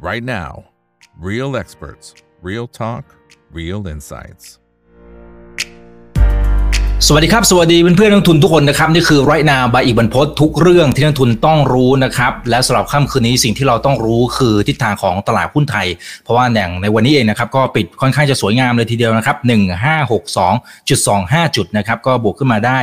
[0.00, 0.64] right now.
[1.18, 3.04] Real experts, real talk,
[3.52, 4.58] real insights.
[7.06, 15.86] สวัสดีครับ สวัสดีเพื่อนๆนักทุนทุกคนนะครับ นี่คือไรนาบายอีกบรรพททุกเรื่องที่นักทุนต้องรู้นะครับ และสำหรับค่ำคืนนี้สิ่งที่เราต้องรู้คือทิศทางของตลาดหุ้นไทย
[16.22, 19.36] เพราะว่าอย่างในวันนี้เองนะครับ ก็ปิดค่อนข้างจะสวยงามเลยทีเดียวนะครับ
[20.26, 22.78] 1562.25 จุดนะครับ ก็บวกขึ้นมาได้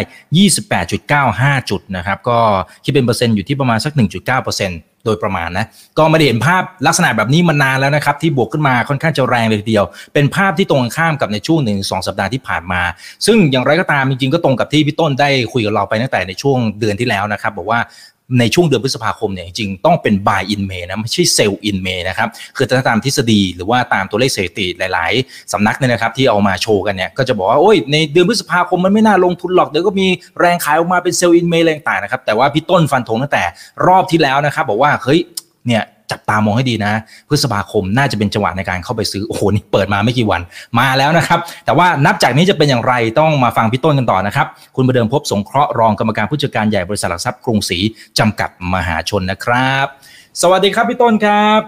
[0.84, 2.40] 28.95 จุดนะครับ ก็
[2.84, 5.66] คิดเป็นเปอร์เซ็นต์อยู่ที่ประมาณสัก 1.9%โดยประมาณนะ
[5.98, 12.82] ก็ไม่ได้เห็นภาพลักษณะแบบนี้มานานแล้วนะครับ ที่บวกขึ้นมาค่อนข้างจะแรงเลยทีเดียว เป็นภาพที่ตรงข้ามกับในช่วงหนึ่งสองสัปดาห์ที่ผ่านมา
[13.26, 17.80] ซึ่งอย่างไรก็ตามจริงๆก็ตรงกับที่พี่ต้นได้คุยกับเราไปตั้งแต่ในช่วงเดือนที่แล้วนะครับ บอกว่า
[18.40, 30.08] ในช่วงเดือนพฤษภาคมเนี่ยจริงๆต้องเป็น buy in May นะไม่ใช่ sell in May นะครับคือถ้าตามทฤษฎีหรือว่าตามตัวเลขสถิติหลาย ๆสำนักเนี่ยนะครับที่เอามาโชว์กันเนี่ยก็จะบอกว่าโอ้ยในเดือนพฤษภาคมมันไม่น่าลงทุนหรอกเดี๋ยวก็มี
[30.40, 33.44] แรงขายออกมาเป็น sell in May อะไรต่างๆนะครับแต่ว่าพี่ต้นฟันธงตั้งแต่
[33.88, 35.20] รอบที่แล้วนะครับบอกว่าเฮ้ย
[35.68, 36.94] เนี่ย จับตามองให้ดีนะ
[37.30, 40.42] พฤษภาคมน่าจะเป็นจังหวะในการเข้าไปซื้อ โอ้โห นี่เปิดมาไม่กี่วัน
[40.80, 47.80] มาแล้วนะครับ แต่ว่านับจากนี้จะเป็นอย่างไรต้องมาฟังพี่ต้นกันต่อนะครับ คุณประเดิมพบสงเคราะห์รองกรรมการผู้จัดการใหญ่บริษัทหลักทรัพย์กรุงศรี
[48.20, 49.86] จำกัดมหาชนนะครับ
[50.42, 51.62] สวัสดีครับพี่ต้นครับ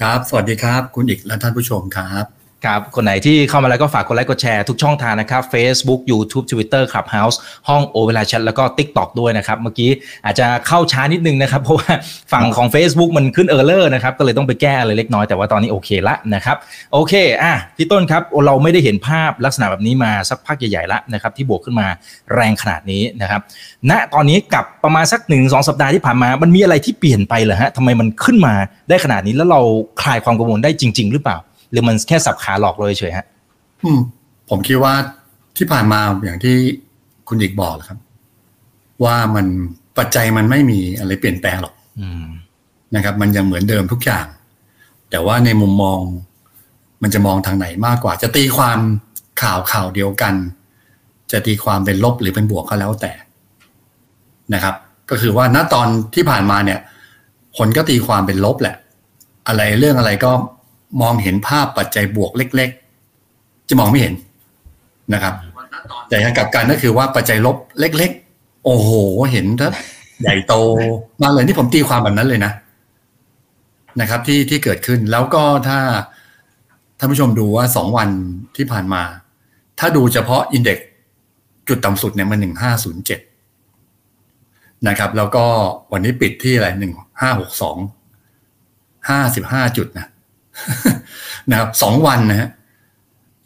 [0.00, 7.36] ครับ สวัสดีครับ คุณอีกและท่านผู้ชมครับ ครับ คนไหนที่เข้ามาแล้วก็ฝากกดไลค์กดแชร์ทุกช่องทางนะครับ Facebook YouTube Twitter Clubhouse
[7.68, 9.90] ห้องโอเวลาแชทแล้วก็ TikTok ด้วยนะครับ เมื่อกี้
[10.24, 11.92] อาจจะเข้าช้านิดนึงนะครับ เพราะว่า
[12.32, 16.56] ฝั่งของ Facebook มันขึ้นเออร์เลอร์นะครับ ก็เลยต้องไปแก้อะไรเล็กน้อยแต่ว่าตอนนี้โอเคละนะครับ
[16.92, 21.86] โอเคอะพี่ต้นครับ เราไม่ได้เห็นภาพลักษณะแบบนี้มาสักพักใหญ่ๆล้วนะครับ ที่บวกขึ้นมา
[22.34, 23.40] แรงขนาดนี้นะครับ
[23.90, 28.54] ณตอนนี้กับประมาณสักหนึ่งสองสัปดาห์ที่ผ่านมา มันมีอะไรที่เปลี่ยนไปเหรอฮะทำไมมันขึ้นมา
[28.88, 29.60] ได้ขนาดนี้แล้วเรา
[30.02, 31.38] คลายความกังวลได้จริง ๆ หรือเปล่า
[31.70, 33.26] หรือมันแค่สับขาหลอกเลยเฉยฮะ
[33.84, 34.00] อืม
[34.50, 34.94] ผมคิดว่า
[35.56, 36.56] ที่ผ่านมาอย่างที่
[37.28, 37.98] คุณอีกบอกครับ
[39.04, 39.46] ว่ามัน
[39.98, 41.74] ปัจจัยมันไม่มีอะไรเปลี่ยนแปลงหรอก
[42.94, 44.26] นะครับ มันยังเหมือนเดิมทุกอย่าง
[45.10, 46.00] แต่ว่าในมุมมอง
[47.02, 48.78] มันจะมองทางไหนมากกว่า จะตีความ
[49.42, 50.34] ข่าวข่าวเดียวกัน
[51.32, 53.12] จะตีความเป็นลบหรือเป็นบวกก็แล้วแต่
[54.54, 54.74] นะครับ
[55.10, 56.80] ก็คือว่าณตอนที่ผ่านมาเนี่ย
[57.58, 58.76] คนก็ตีความเป็นลบแหละ
[59.48, 60.32] อะไรเรื่องอะไรก็
[61.00, 62.70] มองเห็นภาพปัจจัยบวกเล็ก
[63.18, 64.14] ๆ จะมองไม่เห็น
[65.14, 65.34] นะครับ
[66.08, 68.90] แต่ทางกลับกันก็คือว่าปัจจัยลบเล็ก ๆ โอ้โห
[69.32, 69.68] เห็นถ้า
[70.22, 70.54] ใหญ่โต
[71.22, 72.52] มากเลยที่ผมตีความแบบนั้นเลยนะ
[74.00, 75.78] นะครับ ที่ที่เกิดขึ้นแล้วก็ถ้า
[76.98, 78.10] ท่านผู้ชมดูว่าสองวัน
[78.56, 79.02] ที่ผ่านมา
[79.78, 80.78] ถ้าดูเฉพาะอินเด็ก
[81.68, 83.20] จุดต่ำสุดเนี่ยมันหนึ่งห้าศูนย์เจ็ด
[84.88, 85.44] นะครับ แล้วก็
[85.92, 87.76] วันนี้ปิดที่อะไรหนึ่งห้าหกสอง
[89.08, 90.06] ห้าสิบห้าจุดนะ
[91.50, 92.48] นะครับสองวันนะฮะ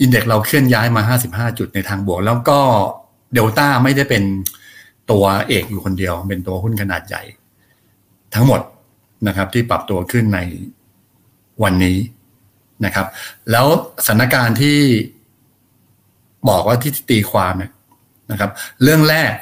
[0.00, 2.58] อินเด็กเราเคลื่อนย้ายมาห้าสิบห้าจุดในทางบวก แล้วก็
[3.34, 4.22] เดลต้าไม่ได้เป็น
[5.10, 7.22] ตัวเอกอยู่คนเดียว เป็นตัวหุ้นขนาดใหญ่
[8.34, 8.60] ทั้งหมด
[9.26, 10.40] นะครับ ที่ปรับตัวขึ้นใน
[11.62, 11.98] วันนี้
[12.84, 13.06] นะครับ
[13.50, 13.66] แล้ว
[14.06, 14.78] สถานการณ์ที่
[16.48, 17.72] บอกว่าที่ตีความเนี่ย
[18.30, 18.50] นะครับ
[18.82, 19.32] เรื่องแรก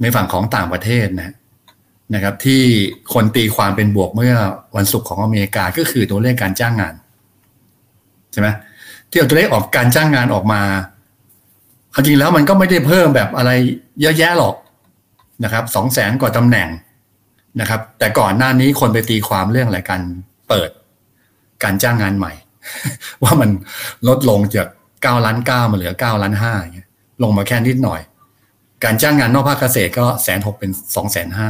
[0.00, 1.34] ในฝั่งของต่างประเทศนะ
[2.14, 2.62] นะครับ ที่
[3.14, 4.34] คนตีความเป็นบวกเมื่อ
[4.76, 6.94] วันศุกร์ของอเมริกาก็คือตัวเลขการจ้างงาน
[8.32, 8.48] ใช่ไหม
[9.10, 10.62] ที่เอาตัวเลขออกการจ้างงานออกมา
[11.94, 13.50] จริงแล้วมันก็ไม่ได้เพิ่มแบบอะไร
[14.00, 14.54] เยอะแยะหรอก
[15.44, 16.68] นะครับสองแสนกว่าตำแหน่ง
[17.60, 20.02] นะครับ แต่ก่อนหน้านี้คนไปตีความเรื่องอะไรการ
[20.48, 20.70] เปิด
[21.64, 22.32] การจ้างงานใหม่
[23.22, 23.50] ว่ามัน
[24.08, 24.68] ลดลงจาก
[25.02, 26.54] เก้าล้านเก้ามาเหลือเก้าล้านห้า
[27.22, 28.00] ลงมาแค่นิดหน่อย
[28.84, 31.48] การจ้างงานนอกภาคเกษตรก็แสนหกเป็นสองแสนห้า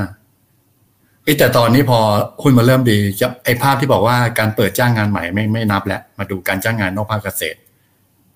[1.39, 1.99] แต่ตอนนี้พอ
[2.43, 7.59] หุ้นมาเริ่มดีจะไอภาพที่บอกว่าการเปิดจ้างงานใหม่ไม่ไม่นับแล้วมาดูการจ้างงานนอกภาคเกษตร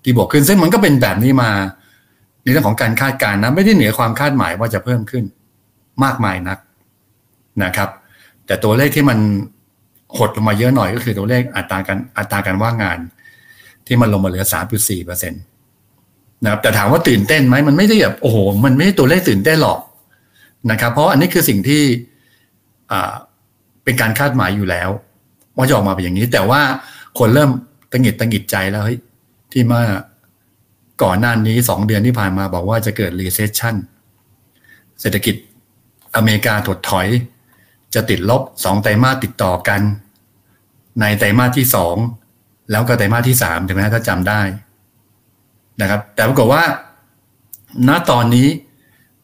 [0.03, 1.51] ที่บวกขึ้นซึ่งมันก็เป็นแบบนี้มา
[2.41, 5.23] ในเรื่องของการคาดการณ์นะไม่ได้เหนือความคาดหมายว่าจะเพิ่มขึ้น
[6.03, 6.57] มากมายนัก
[7.63, 7.89] นะครับ
[8.45, 9.19] แต่ตัวเลขที่มัน
[10.17, 12.99] หดลงมาเยอะหน่อยก็คือตัวเลขอัตราการอัตราการว่างงาน
[13.87, 15.37] ที่มันลงมาเหลือสามจุดสี่เปอร์เซ็นต์
[16.43, 19.79] นะครับแต่ถามว่าตื่นเต้นไหมมันไม่ได้แบบโอ้โหมันไม่ใช่ตัวเลขตื่นเต้นหรอก
[20.71, 21.81] นะครับ เพราะอันนี้คือสิ่งที่
[23.83, 24.89] เป็นการคาดหมายอยู่แล้ว
[25.55, 26.61] ว่าจะออกมาเป็นอย่างนี้ แต่ว่า
[27.19, 27.49] คนเริ่ม
[27.91, 28.99] ตะหงิดตะหงิดใจแล้วเฮ้ย
[29.51, 29.81] ที่มา
[31.03, 33.75] ก่อนหน้านี้สองเดือนที่ผ่านมาบอกว่าจะเกิด recession
[34.99, 35.35] เศรษฐกิจ
[36.15, 37.07] อเมริกาถดถอย
[37.93, 39.81] จะติดลบสองไตรมาสติดต่อกัน
[41.01, 41.95] ในไตรมาสที่สอง
[42.71, 44.41] แล้วก็ไตรมาสที่สามถูกไหมถ้าจำได้
[45.81, 46.63] นะครับ แต่ปรากฏว่า
[47.87, 48.47] ณตอนนี้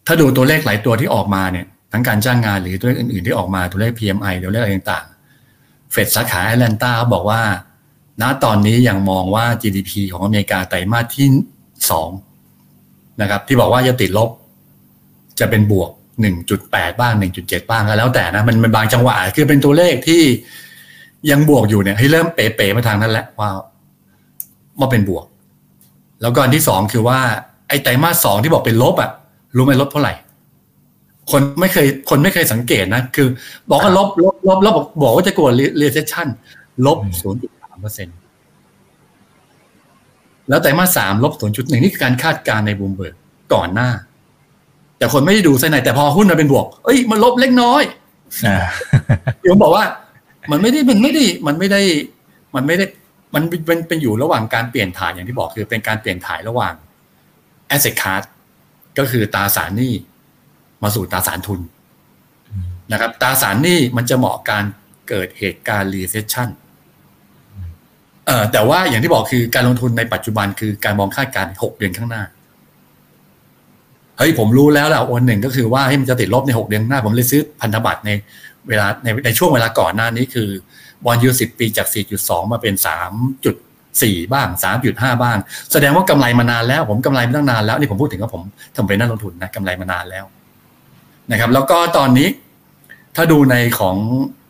[0.06, 7.42] ถ้าดูตัวเลขหลายตัวที่ออกมาเนี่ย ทั้งการจ้างงานหรือตัวเลขอื่นๆ ที่ออกมาตัวเลข PMI ตัวเลขอะไรต่างๆ เฟดสาขาแอตแลนตาบอกว่า
[8.22, 11.28] ณตอนนี้ยังมองว่า GDP ของอเมริกาไตรมาสที่
[11.90, 12.10] สอง
[13.22, 14.30] นะครับที่บอกว่าจะติดลบ
[15.40, 15.92] จะเป็นบวก
[16.46, 20.24] 1.8 บ้าง 1.7 บ้างก็แล้วแต่นะมันเป็นบางจังหวะคือเป็นตัวเลขที่
[21.32, 23.50] ยังบวกอยู่เนี่ยให้เริ่มเป๋ๆมาทางนั้นแหละว่า
[24.80, 25.26] ว่าเป็นบวก
[26.22, 27.20] แล้วก็อันที่สองคือว่า
[27.68, 29.12] ไอ้ไตรมาสสองที่บอกเป็นลบอะ
[29.56, 30.14] รู้ไหมลบเท่าไหร่
[31.32, 33.28] คนไม่เคยคนไม่เคยสังเกตนะ คือ
[33.70, 35.50] บอกว่าลบลบลบแล้วบอกบอกว่าจะกลัว
[35.82, 36.28] recession
[36.86, 38.08] ลบศูนย์จุดสามเปอร์เซ็น
[40.50, 43.16] แล้วไตรมาสสามลบศูนย์จุดหนึ่งนี่คือการคาดการณ์ในบูมเบิร์ก
[43.54, 43.90] ก่อนหน้า
[44.98, 47.84] แต่คนไม่ได้ดูไซไหนแต่พอหุ้นมันเป็นบวก เอ้ยมันลบเล็กน้อย
[48.46, 48.58] อ่า
[49.42, 49.86] เดี๋ยวผมบอกว่า
[50.52, 51.82] มันไม่ได้มันไม่ได้มันไม่ได้
[52.56, 52.86] มันไม่ได้
[53.36, 56.74] มันเป็นเป็นอยู่ระหว่างการเปลี่ยนถ่ายอย่างที่บอกคือเป็นการเปลี่ยนถ่ายระหว่าง
[57.76, 58.24] asset class
[58.98, 59.94] ก็คือตราสารหนี้
[60.84, 61.60] มาสู่ตราสารทุน
[62.92, 64.64] นะครับตราสารนี้มันจะเหมาะการ
[65.10, 66.50] เกิดเหตุการณ์ recession
[68.26, 72.24] เอ่อแต่ว่าอย่างที่บอกคือการลงทุนในปัจจุบันคือการมองคาดการณ์หกเดือนข้างหน้า
[74.18, 78.12] เฮ้ยผมรู้แล้วแหละวันหนึ่งก็คือว่าให้มันจะติดลบในหกเดือนหน้า ผมเลยซื้อพันธบัตรใน
[78.68, 80.50] เวลาในในช่วงเวลาก่อนหน้านี้คือ
[81.06, 81.88] บอลยูสิบปีจาก
[82.20, 82.74] 4.2 มาเป็น
[83.54, 84.48] 3.4 บ้าง
[84.86, 85.38] 3.5 บ้าง
[85.72, 88.42] แสดงว่ากำไรมานานแล้ว ผมกำไรมาตั้งนานแล้ว นี่ผมพูดถึงว่าผม
[88.76, 90.26] ทำเป็นนักลงทุนนะกำไรมานานแล้ว
[91.32, 92.28] นะครับ แล้วก็ตอนนี้
[93.16, 93.96] ถ้าดูในของ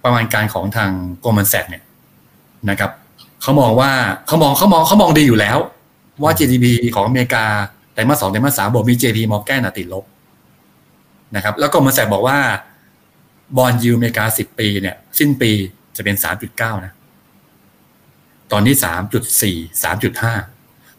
[0.04, 1.84] ประมาณการของทางโกลแมนแซกเนี่ย
[2.70, 2.92] นะครับ
[3.42, 3.92] เขามองว่า
[4.28, 5.58] เขามองเขามองเขามองดีอยู่แล้ว
[6.24, 6.66] ว่า GDP
[6.96, 7.46] ของอเมริกา
[7.94, 10.06] ไตรมาสสองไตรมาสสามบอกมี JP Morgan ติดลบ
[11.36, 12.38] นะครับ แล้วก็มาแสกบอกว่า
[13.58, 15.52] บอลยูอเมริกาสิบปีเนี่ย สิ้นปี
[15.96, 16.94] จะเป็นสามจุดเก้านะ
[18.52, 20.34] ตอนนี้สามจุดสี่สามจุดห้า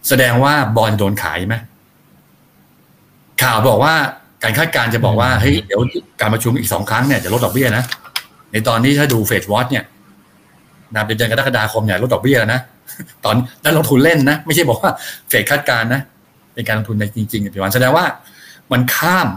[0.08, 1.56] แสดงว่าบอลโดนขายไหม
[3.42, 3.94] ข่าวบอกว่า
[4.42, 5.80] การคาดการณ์จะบอกว่าเฮ้ยเดี๋ยว
[6.20, 7.84] การประชุมอีกสองครั้งเนี่ยจะลดดอกเบี้ยนะ
[8.52, 9.84] ในตอนนี้ถ้าดู Fed Watch เนี่ย
[10.94, 12.60] นับเดือนกรกฎาคมเนี่ยลดดอกเบี้ยแล้วนะ
[13.24, 13.34] ตอน
[13.64, 14.90] นั้นลงทุนเล่นนะ ไม่ใช่บอกว่า
[15.28, 16.00] เฟดคาดการณ์นะ
[16.54, 18.04] เป็นการลงทุนในจริงๆในปัจจุบันแสดงว่า
[18.72, 19.28] มันข้าม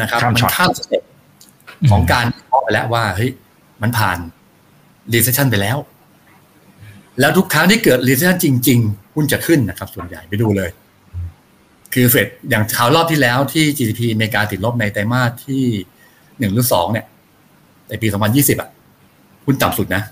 [0.00, 1.02] นะครับข้ามมัช็อตข้าม step
[1.90, 3.30] ของการวิเคราะห์ไปแล้วว่าเฮ้ย
[3.82, 4.18] มันผ่าน
[5.12, 5.78] recession ไปแล้ว
[7.20, 10.70] แล้วทุกครั้งที่เกิด recession จริง ๆ หุ้นจะขึ้นนะครับ ส่วนใหญ่ไปดูเลย
[11.94, 15.64] คือเฟดอย่างคราวรอบที่แล้วที่ GDP อเมริกาติดลบในไตรมาสที่
[16.38, 17.06] หนึ่งหรือสองเนี่ย
[17.88, 18.70] ในปี2020อะ
[19.46, 20.02] หุ้นต่ำสุดนะ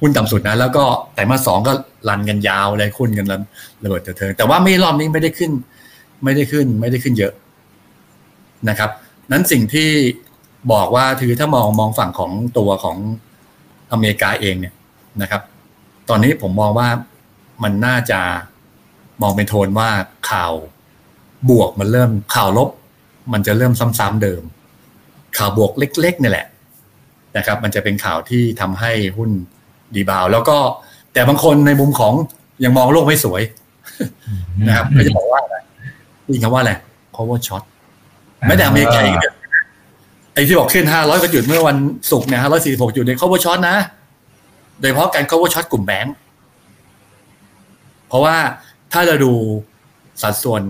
[0.00, 0.84] หุ้นต่ำสุดนะ แล้วก็
[1.14, 1.72] ไตรมาสสองก็
[2.08, 3.42] รันกันยาวเลยคุณกันรัน
[3.82, 5.52] ระเบิดเถิดแต่ว่าไม่รอบนี้ไม่ได้ขึ้น
[6.24, 7.32] ไม่ได้ขึ้น ไม่ได้ขึ้นเยอะ
[8.68, 8.90] นะครับ
[9.32, 9.88] นั้นสิ่งที่
[10.72, 12.96] บอกว่าคือถ้ามองมองฝั่งของตัวของ
[13.92, 14.74] อเมริกาเองเนี่ย
[15.22, 15.42] นะครับ
[16.08, 16.88] ตอนนี้ผมมองว่า
[17.62, 18.20] มันน่าจะ
[19.22, 19.88] มองเป็นโทนว่า
[20.30, 20.52] ข่าว
[21.50, 22.68] บวกมันเริ่มข่าวลบ
[23.32, 24.42] มันจะเริ่มซ้ำๆเดิม
[25.36, 26.46] ข่าวบวกเล็กๆนี่แหละ
[27.36, 29.30] นะครับ มันจะเป็นข่าวที่ทำให้หุ้น
[29.94, 30.56] ดีบาวแล้วก็
[31.12, 32.12] แต่บางคนในมุมของ
[32.64, 33.42] ยังมองโลกไม่สวย
[34.68, 35.56] นะครับก็จะบอกว่าอะไร
[36.30, 36.72] นี่คำว่าอะไร
[37.14, 37.62] cover shot
[38.46, 39.34] แม้แต่อเมริกาเองเนี่ย
[40.34, 41.76] ไอ้ที่บอกขึ้น500ก็หยุดเมื่อวัน
[42.10, 42.40] ศุกร์เนี่ย
[42.86, 43.76] 546จุดเนี่ย cover shot นะ
[44.80, 46.14] โดยเฉพาะการ cover shot กลุ่มแบงก์
[48.08, 48.36] เพราะว่า
[48.94, 49.32] ถ้าเราดู
[50.22, 50.62] สัดส่วน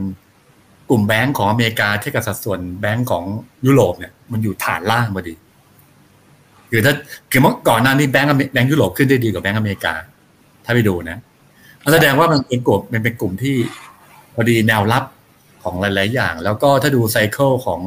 [0.91, 3.25] กลุ่มแบงก์ของอเมริกาเทียบกับสัดส่วนแบงก์ของ
[3.67, 5.35] ยุโรปเนี่ย มันอยู่ฐานล่างพอดี
[6.71, 6.95] คือถ้า
[7.31, 9.95] คือเมื่อก่อนหน้านี้แบงก์แบงก์ยุโรปขึ้นได้ดีกว่าแบงก์อเมริกา
[10.65, 11.19] ถ้าไปดูนะ
[11.93, 13.57] แสดงว่ามันเป็นกลุ่มมันเป็นกลุ่มที่
[14.35, 15.05] พอดีแนวรับ
[15.63, 17.81] ของหลาย ๆ อย่าง แล้วก็ถ้าดูไซเคิลของ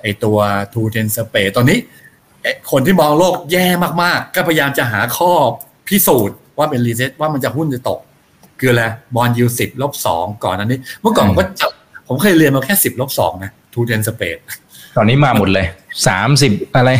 [0.00, 0.38] ไอตัว
[0.72, 1.78] ทูเทนสเปตอนนี้
[2.70, 3.66] คนที่มองโลกแย่
[4.02, 5.32] มาก ๆ ก็พยายามจะหาข้อ
[5.88, 8.00] พิสูจน์ว่าเป็นรีเซ็ตว่ามันจะหุ้นจะตก
[8.64, 8.84] คืออะไร
[9.16, 11.66] บอลยูสิบลบสองก่อนอันนี้ เมื่อก่อนผมก็จะ
[12.08, 14.36] ผมเคยเรียนมาแค่สิบลบสองนะทูเทนสเปด
[14.96, 15.66] ตอนนี้มาหมดเลย
[16.06, 16.90] สามสิบอะไร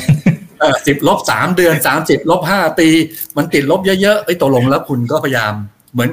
[0.60, 2.88] เออสิบลบสามเดือนสามสิบลบห้าปี
[3.36, 5.52] มันติดลบเยอะๆไอ้ยตกลงแล้วคุณก็พยายาม
[5.92, 6.10] เหมือน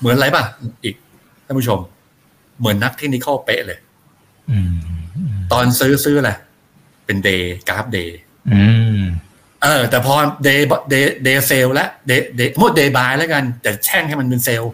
[0.00, 0.44] เหมือนอะไรป่ะ
[0.84, 0.94] อีก
[1.46, 1.78] ท่านผู้ชม
[2.60, 3.78] เหมือนนักเทคนิคเป๊ะเลย
[4.50, 4.72] อืม
[5.52, 6.30] ตอนซื้อซื้ออะไร
[7.06, 8.18] เป็นเดย์กราฟเดย์
[8.52, 8.62] อื
[9.00, 9.02] ม
[9.62, 10.14] เออ แต่พอ
[10.44, 14.72] เดย์เดย์เดย์เซลแล้วเดย์เดย์หมดเดย์บายแล้วกัน แต่แช่งให้มันเป็นเซลล์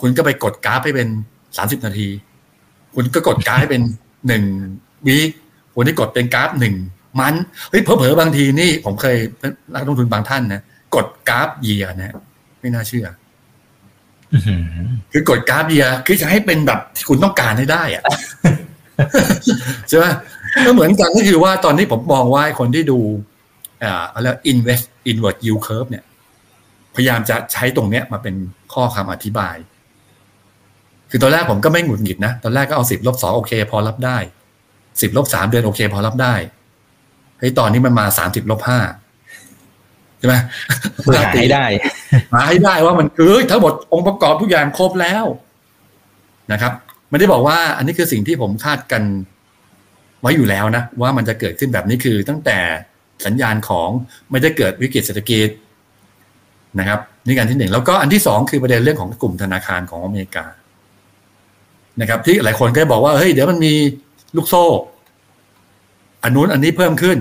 [0.00, 1.08] คุณก็ไปกดกราฟให้เป็น
[1.56, 2.08] สามสิบนาที
[2.94, 3.82] คุณก็กดกราฟให้เป็น
[4.26, 4.44] หนึ่ง
[5.06, 5.30] วีค
[5.74, 6.74] คุณที่กดเป็นกราฟหนึ่ง
[7.20, 7.34] มัน
[7.70, 9.16] เฮ้ยเผลอๆบางทีนี่ผมเคย
[9.74, 10.62] นักลงทุนบางท่านนะ
[10.94, 12.14] กดกราฟเยียร์นะ
[12.60, 13.06] ไม่น่าเชื่อ
[14.32, 14.64] อื้อหือ
[15.12, 18.02] คือกดกราฟเยียร์คือจะให้เป็นแบบที่คุณต้องการให้ได้อะ
[19.88, 20.06] ใช่ไหม
[20.66, 22.98] ก็เหมือนกันก็คือว่าตอนนี้ผมมองว่าคนที่ดู
[23.84, 26.04] อ่าอะไร invest inward yield curve เนี่ย
[26.94, 28.34] พยายามจะใช้ตรงเนี้ยมาเป็น
[28.72, 29.56] ข้อคำอธิบาย
[31.10, 34.16] คือตอนแรกผมก็ไม่หงุดหงิดนะ ตอนแรกก็เอาสิบลบสองโอเค พอรับได้
[35.00, 36.34] สิบลบสามเดือนโอเค พอรับได้
[37.38, 38.78] เฮ้ยตอนนี้มันมาสามสิบลบห้า
[40.18, 40.34] ใช่ไหม
[41.02, 41.64] เพื่อหาให้ได้
[42.34, 45.24] หาให้ได้ว่ามันคือทั้งหมดองค์ประกอบทุกอย่างครบแล้ว
[46.52, 46.72] นะครับ
[47.10, 49.02] ไม่ได้บอกว่า อันนี้คือสิ่งที่ผมคาดกัน
[50.20, 52.58] ไว้อยู่แล้วนะ ว่ามันจะเกิดขึ้นแบบนี้คือตั้งแต่
[53.26, 53.88] สัญญาณของ
[54.30, 55.48] ไม่ได้เกิดวิกฤตเศรษฐกิจ
[56.78, 60.44] นะครับนี่การที่หนึ่งแล้วก็อันที่สองคือประเด็นเรื่องของกลุ่มธนาคารของอเมริกา
[62.00, 63.72] นะครับที่หลายคนก็บอกว่าเฮ้ยเดี๋ยวมันมี
[64.36, 64.64] ลูกโซ่
[66.22, 67.18] อันนู้นอันนี้เพิ่มขึ้น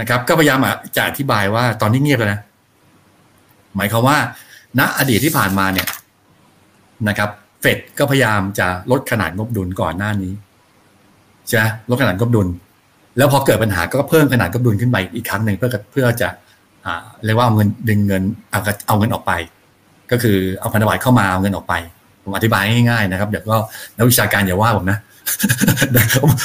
[0.00, 0.58] นะครับ ก็พยายาม
[0.96, 2.40] จะอธิบายว่าตอนนี้เงียบแล้วนะ
[3.76, 4.18] หมายความว่า
[4.78, 5.88] ณอดีตที่ผ่านมาเนี่ย
[7.08, 10.32] นะครับ เฟดก็พยายามจะลดขนาดงบดุลก่อนหน้านี้
[11.48, 12.48] ใช่ไหมลดขนาดงบดุล
[13.16, 16.28] แล้วพอเกิดปัญหาก็เพิ่มขนาดงบดุลขึ้นไปอีกครั้งหนึ่งเพื่อเพื่อจะ
[17.24, 19.32] เรียกว่าเอาเงินดึงเงินเอาเอาเงินออกไป
[20.10, 21.74] ก็คือเอาพันธบัตรเข้ามาเอาเงินออกไป
[22.24, 23.56] ผมอธิบายง่ายๆนะครับเดี๋ยวก็
[23.96, 24.98] นักวิชาการอย่าว่าผมนะ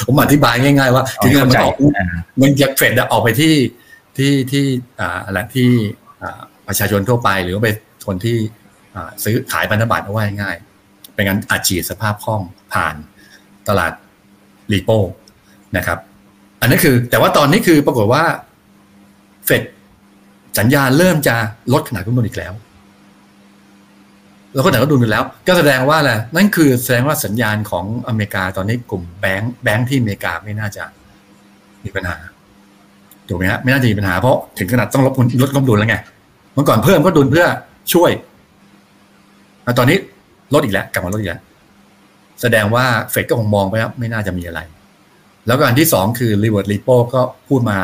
[0.06, 1.74] ผมอธิบายง่าย ๆ ว่าคือเงินมันออก
[2.38, 3.54] เงินจากเฟดออกไปที่
[4.16, 4.64] ที่ที่
[5.00, 5.68] อ่าอะไรที่
[6.22, 7.68] อ่าประชาชนทั่วไป หรือว่าไป
[8.06, 8.36] คนที่
[9.24, 10.56] ซื้อขายพันธบัตรเอาไว้ง่าย
[11.14, 12.42] เป็นการอัดฉีดสภาพคล่อง
[12.72, 12.94] ผ่าน
[13.68, 13.92] ตลาด
[14.72, 14.90] รีโป
[15.76, 15.98] นะครับ
[16.60, 18.24] อันนี้คือ แต่ว่าตอนนี้คือปรากฏว่า
[19.46, 19.62] เฟด
[20.58, 21.34] สัญญาณเริ่มจะ
[21.72, 22.52] ลดขนาดงบดุลอีกแล้ว
[24.56, 30.84] แล้วก็ไหนก็ดูกันแล้ว ก็แสดงว่าอะไรนั่นคือแสดงว่าสัญญาณของอเมริกาตอนนี้กลุ่มแบงค์แบงค์ที่อเมริกาไม่น่าจะ
[31.84, 32.16] มีปัญหา
[33.28, 35.96] ถูกไหมฮะไม่น่าจะมีปัญหาเพราะถึงขนาดต้องลดลดงบดุลแล้วไง
[36.54, 37.46] เมื่อก่อนเพิ่มงบดุลเพื่อ
[37.92, 38.10] ช่วย
[39.78, 39.98] ตอนนี้
[40.54, 41.40] ลดอีกแล้วกลับมาลดอีกแล้ว
[42.42, 44.60] แสดงว่าเฟดก็คงมองไปแล้วไม่น่าจะมีอะไร
[45.46, 47.76] แล้วก็อันที่สองคือ reverse repoก็พูดมา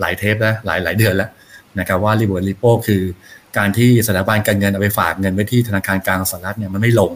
[0.00, 1.30] หลายเทปแล้วหลายหลายเดือนแล้ว
[1.78, 3.02] นะครับว่า reverse repo คือ
[3.56, 7.12] การที่สถาบันการเงินเอาไปฝากเงินไว้ที่ธนาคารกลางสหรัฐเนี่ยมันไม่ลง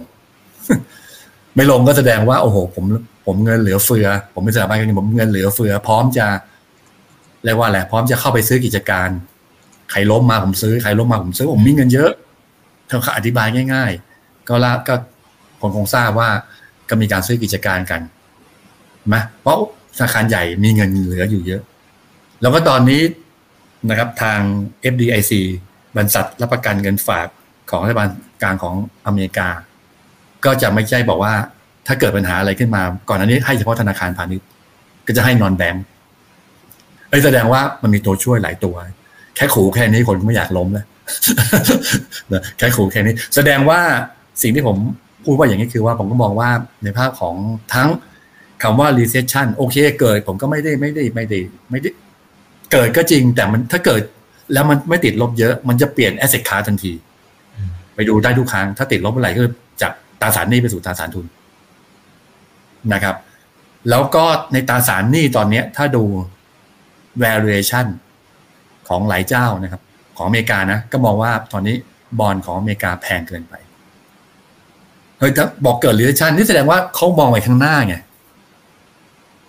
[1.57, 2.85] ไม่ลงก็แสดงว่าโอ้โห ผม
[3.27, 6.27] ผมเงินเหลือเฟือ ผมเป็นสถาบันการเงินผมเงินเหลือเฟือ พร้อมจะ
[7.45, 9.09] เรียกว่าอะไรพร้อมจะเข้าไปซื้อกิจการ
[9.91, 12.11] ใครล้มมาผมซื้อใครล้มมาผมซื้อผมมีเงินเยอะ
[12.89, 14.95] เขาอธิบายง่าย ๆ ก็ละก็
[15.61, 16.31] คนคงทราบว่า
[16.89, 18.01] ก็มีการซื้อกิจการกัน
[19.09, 19.59] ไหมเพราะ
[19.97, 21.63] ธนาคารใหญ่มีเงินเหลืออยู่เยอะ
[22.41, 23.03] แล้วก็ตอนนี้
[23.89, 24.41] นะครับทาง
[24.93, 25.33] FDIC
[25.97, 27.29] บรรษัทรับประกันเงินฝาก
[27.71, 28.09] ของรัฐบาล
[28.43, 28.75] กลางของ
[29.07, 29.49] อเมริกา
[30.45, 31.33] ก็จะไม่ใช่บอกว่า
[31.87, 34.47] ถ้าเกิดปัญหาอะไรขึ้นมา ก่อนอันนี้ให้เฉพาะธนาคารพาณิชย์
[35.07, 35.85] ก็จะให้นอนแบงค์
[37.09, 38.75] เอ้แสดงว่ามันมีตัวช่วยหลายตัว
[39.37, 40.87] แค่ขู่แค่นี้คนไม่อยากล้มแล้ว
[42.59, 43.81] แค่ขู่แค่นี้ แสดงว่า
[44.43, 44.77] สิ่งที่ผม
[45.25, 46.51] พูดว่าอย่างนี้คือว่าผมก็มองว่า
[46.85, 47.35] ในภาพของ
[47.75, 47.89] ทั้ง
[48.63, 51.39] คำว่า recession โอเค เกิดผมก็ไม่ได้ไม่ได้ไม่ได้
[51.71, 51.91] ไม่ได้
[52.73, 54.03] เกิดก็จริงแต่มันถ้าเกิด
[54.53, 56.93] แล้วมันไม่ติดลบเยอะ มันจะเปลี่ยนแอสเซทคาทันที
[57.95, 59.43] ไปดูได้ทุกครั้ง ถ้าติดลบเมื่อไหร่ก็
[59.83, 61.27] จากตราสารหนี้ไปสู่ตราสารทุน
[62.93, 63.17] นะครับ
[63.91, 66.05] แล้วก็ในตราสารหนี้ตอนนี้ถ้าดู
[67.23, 67.87] valuation
[68.89, 69.83] ของหลายเจ้านะครับ
[70.17, 71.77] ของอเมริกานะ ก็มองว่าตอนนี้
[72.19, 73.55] บอลของอเมริกาแพงเกินไป
[75.19, 77.97] เฮ้ยถ้าบอกเกิด recession นี่แสดงว่าเขามองไปข้างหน้าไง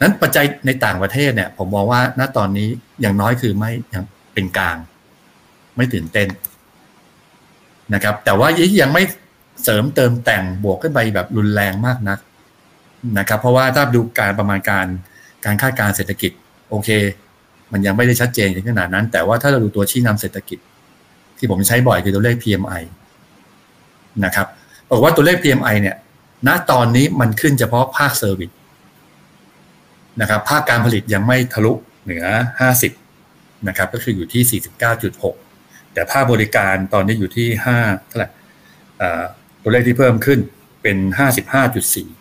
[0.02, 2.68] นั้นปัจจัยในต่างประเทศเนี่ย ผมมองว่าณตอนนี้
[3.02, 4.04] อย่างน้อยคือไม่ยัง
[4.34, 4.78] เป็นกลาง
[5.80, 6.28] ไม่ตื่นเต้น
[7.94, 8.48] นะครับ แต่ว่า
[8.82, 9.04] ยังไม่
[9.64, 12.20] เสริมเติมแต่งบวกขึ้นไปแบบรุนแรงมากนัก
[13.18, 14.88] นะครับ เพราะว่าถ้าดูการประมาณการ
[15.46, 16.32] การคาดการณ์เศรษฐกิจ
[16.70, 16.90] โอเค
[17.72, 20.60] มันยังไม่ได้ชัดเจนถึงขนาดนั้น แต่ว่าถ้าเราดูตัวชี้นำเศรษฐกิจ
[21.38, 22.82] ที่ผมใช้บ่อยคือตัวเลข PMI
[24.26, 24.48] นะครับ
[24.92, 25.96] บอกว่าตัวเลข PMI เนี่ย
[26.48, 28.52] ณตอนนี้มันขึ้นเฉพาะภาค service
[30.22, 31.72] นะครับ ภาคการผลิตยังไม่ทะลุ
[32.04, 32.26] เหนือ
[32.92, 34.62] 50 นะครับ ก็คืออยู่ที่
[35.10, 35.49] 49.6
[36.00, 37.48] แต่ภาคบริการตอนนี้อยู่ที่
[37.80, 38.30] 5เท่าไหร่
[39.62, 40.40] ตัวเลขที่เพิ่มขึ้น
[40.82, 40.98] เป็น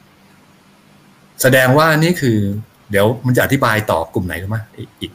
[0.08, 2.38] 55.4แสดงว่านี่คือ
[2.90, 4.60] เดี๋ยวมันจะอธิบายต่อกลุ่มไหนหรือไม่
[5.00, 5.12] อีก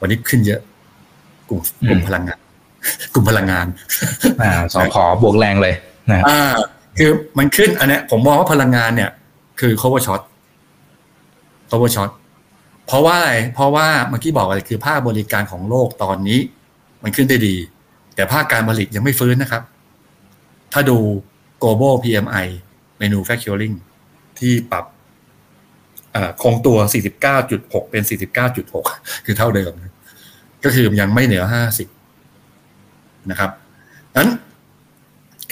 [0.00, 0.60] วันนี้ขึ้นเยอะ
[1.48, 2.38] กลุ่มกลุ่มพลังงาน
[3.14, 3.66] กลุ่มพลังงาน
[4.42, 5.74] อ่าสอขอบวกแรงเลย
[6.10, 6.40] นะอ่า
[6.98, 9.10] คือมันขึ้นอันเนี้ยผมมองว่าพลังงานเนี่ย
[9.60, 10.20] คือ cover shot
[11.68, 12.10] โอเวอร์ช็อต
[12.86, 16.40] เพราะว่าอะไรเพราะว่าเมื่อกี้บอกอะไรคือภาคบริการของโลกตอนนี้
[17.02, 17.54] มันขึ้นได้ดี
[18.14, 19.62] แต่ภาคการผลิตยังไม่ฟื้นนะครับ
[20.72, 20.98] ถ้าดู
[21.62, 22.46] global PMI
[23.00, 23.74] manufacturing
[24.38, 24.84] ที่ปรับ
[26.42, 26.78] คงตัว
[27.34, 28.02] 49.6 เป็น
[28.64, 29.72] 49.6 คือเท่าเดิม
[30.64, 31.44] ก็คือยังไม่เหนือ
[32.36, 33.50] 50 นะครับ
[34.16, 34.28] นั้น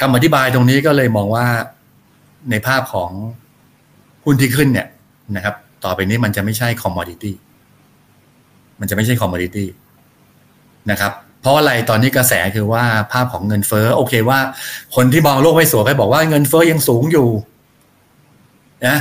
[0.01, 1.47] คำอธิบายตรงนี้ก็เลยมองว่า
[2.51, 3.11] ในภาพของ
[4.25, 4.89] หุ้นที่ขึ้นเนี่ย
[5.37, 7.35] นะครับ ต่อไปนี้มันจะไม่ใช่คอมมอดิตี้
[8.81, 9.69] มันจะไม่ใช่ commodity
[10.91, 11.13] นะครับ
[11.47, 14.39] เพราะอะไรตอนนี้กระแสคือว่าภาพของเงินเฟ้อโอเคว่า
[14.97, 17.29] คนที่มองโลกไม่สวยไปบอกว่าเงินเฟ้อยังสูงอยู่
[18.87, 18.97] นะ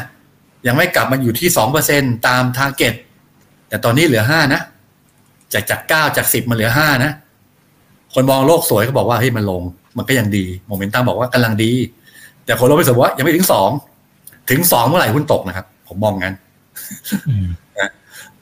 [0.68, 2.94] ยังไม่กลับมาอยู่ที่สองเปอร์เซ็นต์ตาม target
[3.70, 4.62] แต่ตอนนี้เหลือห้านะ
[5.54, 7.12] จากจากเก้าจากสิบมันเหลือห้านะ
[8.14, 9.62] คนมองโลกสวยก็บอกว่าเฮ้ยมันลง
[9.98, 11.72] มันก็ยังดีโมเมนตัมบอกว่ากำลังดี
[12.46, 13.70] แต่คนโลกไม่สวยว่ายังไม่ถึงสอง
[14.50, 16.36] ถึงสองเมื่อไหร่หุ้นตกนะครับ ผมมองงั้น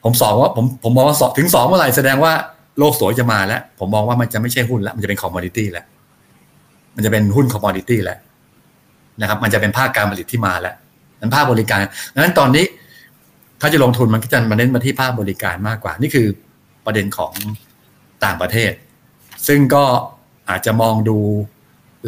[0.04, 2.34] ผมสองว่าผมผมมองว่าสองถึงสองเมื่อไหร่แสดงว่า
[2.80, 5.86] โลกสวยจะมาแล้ว ผมมองว่ามันจะไม่ใช่หุ้นแล้วมันจะเป็น commodity แล้ว
[6.96, 8.20] มันจะเป็นหุ้น commodity แล้ว
[9.22, 10.76] นะครับ มันจะเป็นภาคการผลิตที่มาแล้ว
[11.20, 11.78] นั้นภาคบริการ
[12.14, 12.66] ดังนั้นตอนนี้
[13.62, 16.28] ถ้าจะลงทุนมันก็จะมาเน้นมาที่ภาคบริการมากกว่า นี่คือ
[16.86, 17.34] ประเด็นของ
[18.24, 18.72] ต่างประเทศ
[19.48, 19.84] ซึ่งก็
[20.50, 21.20] อาจจะมองดู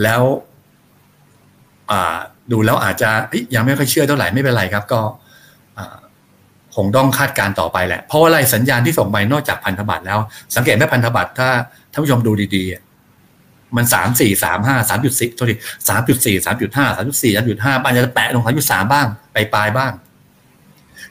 [0.04, 0.24] แล้ว
[2.52, 3.10] ดูแล้วอาจจะ
[3.56, 5.02] ยังไม่ค่อยเชื่อเท่าไหร่ไม่เป็นไรครับ ก็
[6.76, 10.20] คงต้องคาดการต่อไปแหละ เพราะว่าอะไรสัญญาณที่ส่งไปนอกจากพันธบัตรแล้ว
[10.56, 11.50] สังเกตไหมพันธบัตรถ้า
[11.92, 15.56] ท่านผู้ชมดูดีๆ มันสามสี่สามห้าสามจุดสี่โทษที
[15.90, 19.92] สามจุดสี่สามจุดห้าสามจุดสี่สามจุดห้าบางจะแปะลงสามจุดสามบ้างไปปลายบ้าง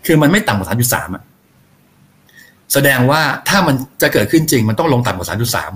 [0.06, 1.22] คือมันไม่ต่ำกว่าสามจุดสามอะ
[2.72, 5.72] แสดงว่าถ้ามันจะเกิดขึ้นจริง มันต้องลงต่ำกว่าสามจุดสาม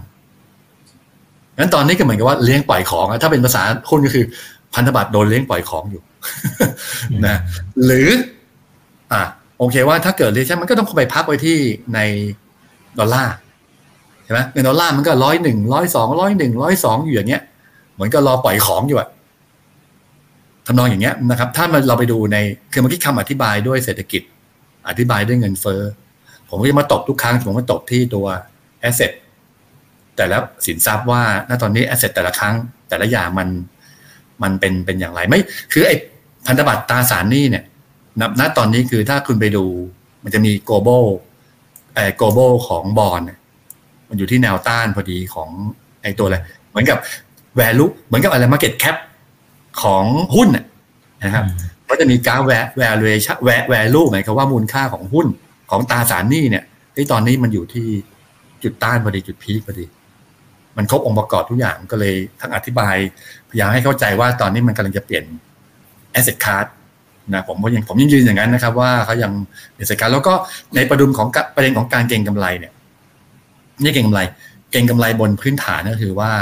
[1.59, 4.25] งั้นตอนนี้ก็เหมือนกับว่าเลี้ยงปล่อยของถ้าเป็นภาษาหุ้นก็คือ
[4.75, 6.03] พันธบัตรโดนเลี้ยงปล่อยของอยู่
[7.27, 7.37] นะ
[7.85, 8.09] หรือ
[9.13, 9.23] อ่า
[9.59, 11.59] โอเคว่าถ้าเกิด recession มันก็ต้องไปพักไว้ที่
[11.95, 12.01] ใน
[12.99, 13.35] ดอลลาร์
[14.25, 17.43] ใช่ไหมเงินดอลลาร์มันก็ร้อยหนึ่งร้อยสองร้อยหนึ่งร้อยสองอยู่อย่างเงี้ย
[17.95, 19.09] เหมือนก็รอปล่อยของอยู่อะ
[20.67, 22.37] ทำนองอย่างเงี้ยนะครับ ถ้าเราไปดูใน
[22.73, 24.23] คือเมื่อกี้คำอธิบายด้วยเศรษฐกิจ
[24.89, 25.81] อธิบายด้วยเงินเฟ้อ
[26.49, 28.27] ผมก็จะมาตกทุกครั้งผมก็ตกที่ตัว
[28.81, 29.13] asset
[30.17, 32.55] แต่แล้วสินทรัพย์ว่าณตอนนี้แอสเซทแต่ละครั้ง
[32.89, 33.49] แต่ละอย่างมัน
[34.43, 35.41] มันเป็นเป็นอย่างไรไม่
[35.73, 35.97] คือไอ้
[36.47, 37.65] พันธบัตรตราสารหนี้เนี่ย
[38.41, 39.65] ณตอนนี้คือถ้าคุณไปดู
[40.25, 41.05] มันจะมี global
[41.95, 43.23] ไอ้ global ของบอล
[44.09, 45.49] มันอยู่ที่แนวต้านพอดีของ
[46.03, 46.37] ไอ้ตัวอะไร
[46.71, 46.99] เหมือนกับ
[47.61, 48.97] value เหมือนกับอะไร market cap
[49.83, 50.49] ของหุ้น
[51.25, 51.45] นะครับ
[51.89, 52.41] ก็จะมีการ
[52.81, 53.37] valuation
[53.73, 55.27] value หมายความว่ามูลค่าของหุ้น
[55.71, 57.87] ของตราสารหนี้เนี่ยที่ตอนนี้มันอยู่ที่
[58.63, 59.85] จุดต้านพอดีจุดพีคพอดี
[60.77, 62.97] มันครบองค์ประกอบทุกอย่างก็เลยทั้งอธิบาย
[63.49, 65.25] พยายามให้เข้าใจว่าตอนนี้มันกำลังจะเปลี่ยน
[66.19, 66.67] asset class
[67.33, 69.33] นะผมก็ยังผมยังยืนอย่างนั้นนะครับ ว่าเขายัง
[69.75, 70.35] เป็นสกัดแล้วก็
[70.77, 72.73] ในประด็นของประเด็นของการเก็งกำไรเนี่ย
[73.83, 74.21] นี่เก็งกำไร
[74.71, 76.33] เก็งกำไรบนพื้นฐานก็คือว่า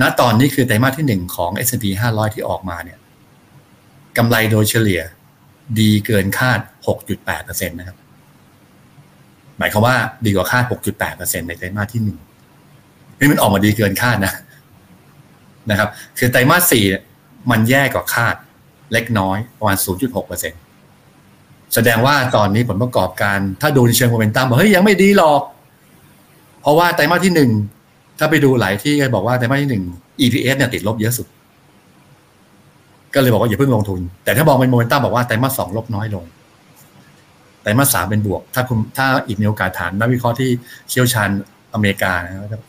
[0.00, 2.98] ณตอนนี้คือไตรมาสที่หนึ่งของ S&P 500 ที่ออกมาเนี่ย
[4.18, 5.00] กำไรโดยเฉลี่ย
[5.80, 6.60] ดีเกินคาด
[7.10, 7.96] 6.8%นะครับ
[9.58, 10.64] หมายความว่าดีกว่าคาด
[11.06, 12.18] 6.8%ในไตรมาสที่หนึ่ง
[13.18, 14.34] นี่มันออกมาดีเกินคาดนะ
[15.70, 16.84] นะครับ คือไตรมาสสี่
[17.50, 18.36] มันแย่กว่าคาด
[18.92, 19.76] เล็กน้อยประมาณ
[20.94, 25.42] 0.6%แสดงว่าตอนนี้ผลประกอบการ ถ้าดูในเชิงโมเมนตัมบอกเฮ้ยยังไม่ดีหรอก
[26.62, 27.50] เพราะว่าไตรมาสที่หนึ่ง
[28.18, 29.84] ถ้าไปดูหลายที่บอกว่าไตรมาสที่หนึ่ง
[30.20, 31.26] EPS เนี่ยติดลบเยอะสุด
[33.14, 36.24] ก็เลยบอกว่าอย่าเพิ่งลงทุน แต่ถ้ามองเป็นโมเมนตัมบอกว่าไตรมาสสองลบน้อยลง
[37.62, 40.50] ไตรมาสสามเป็นบวก ถ้าคุณถ้าอีกมีโอกาสฐานนักวิเคราะห์ที่
[40.90, 41.30] เชี่ยวชาญ
[41.74, 42.12] อเมริกา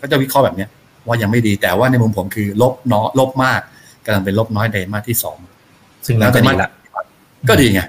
[0.01, 0.69] ก็จะวิเคราะห์แบบเนี้ย
[1.07, 3.62] ว่ายังไม่ดีแต่ว่าในมุมผมคือลบน้อยลบมาก
[4.05, 5.38] กำลังเป็นลบน้อยไตรมาสที่สอง
[6.05, 6.69] ซึ่งแล้วแต่ดีละ
[7.49, 7.81] ก็ดีไง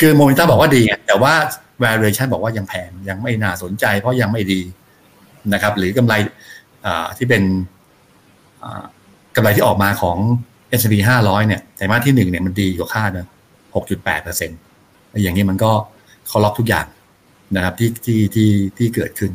[0.00, 1.34] คือโมเมนตัมบอกว่าดีไงแต่ว่า
[1.82, 4.60] valuation บอกว่ายังแพงยังไม่น่าสนใจ เพราะยังไม่ดี
[5.52, 6.14] นะครับ หรือกำไร
[7.18, 7.42] ที่เป็น
[9.36, 10.16] กำไรที่ออกมาของ
[10.80, 13.28] S&P 500 เนี่ยไตรมาสที่หนึ่งเนี่ยมันดีกว่าคาดนะ
[13.74, 14.58] 6.8เปอร์เซ็นต์
[15.22, 15.70] อย่างนี้มันก็
[16.28, 16.86] เขาล็อกทุกอย่าง
[17.56, 19.32] นะครับที่ที่ที่ที่เกิดขึ้น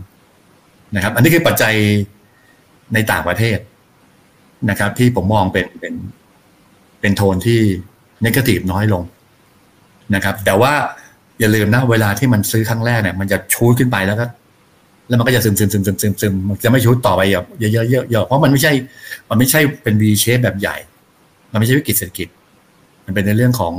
[0.96, 1.74] นะครับ อันนี้คือปัจจัย
[2.94, 3.60] ในต่างประเทศ
[4.70, 5.94] นะครับ ที่ผมมองเป็นเป็น
[7.02, 7.62] เป็นโทนที่
[8.26, 9.04] นกาทีฟน้อยลง
[10.16, 10.74] นะครับ แต่ว่า
[11.40, 14.26] อย่าลืมนะเวลาที่มันซื้อครั้งแรกเนี่ย มันจะชูดขึ้นไปแล้วก็
[15.08, 18.72] แล้วมันก็จะซึมซึมซึมซึมซึมซึมมันจะไม่ชูดต่อไปเยอะเยอะเยอะเยอะเพราะมันไม่ใช่
[19.30, 20.76] มันไม่ใช่เป็น V shape แบบใหญ่
[21.52, 22.28] มันไม่ใช่วิกฤตเศรษฐกิจ
[23.06, 23.74] มันเป็นในเรื่องของ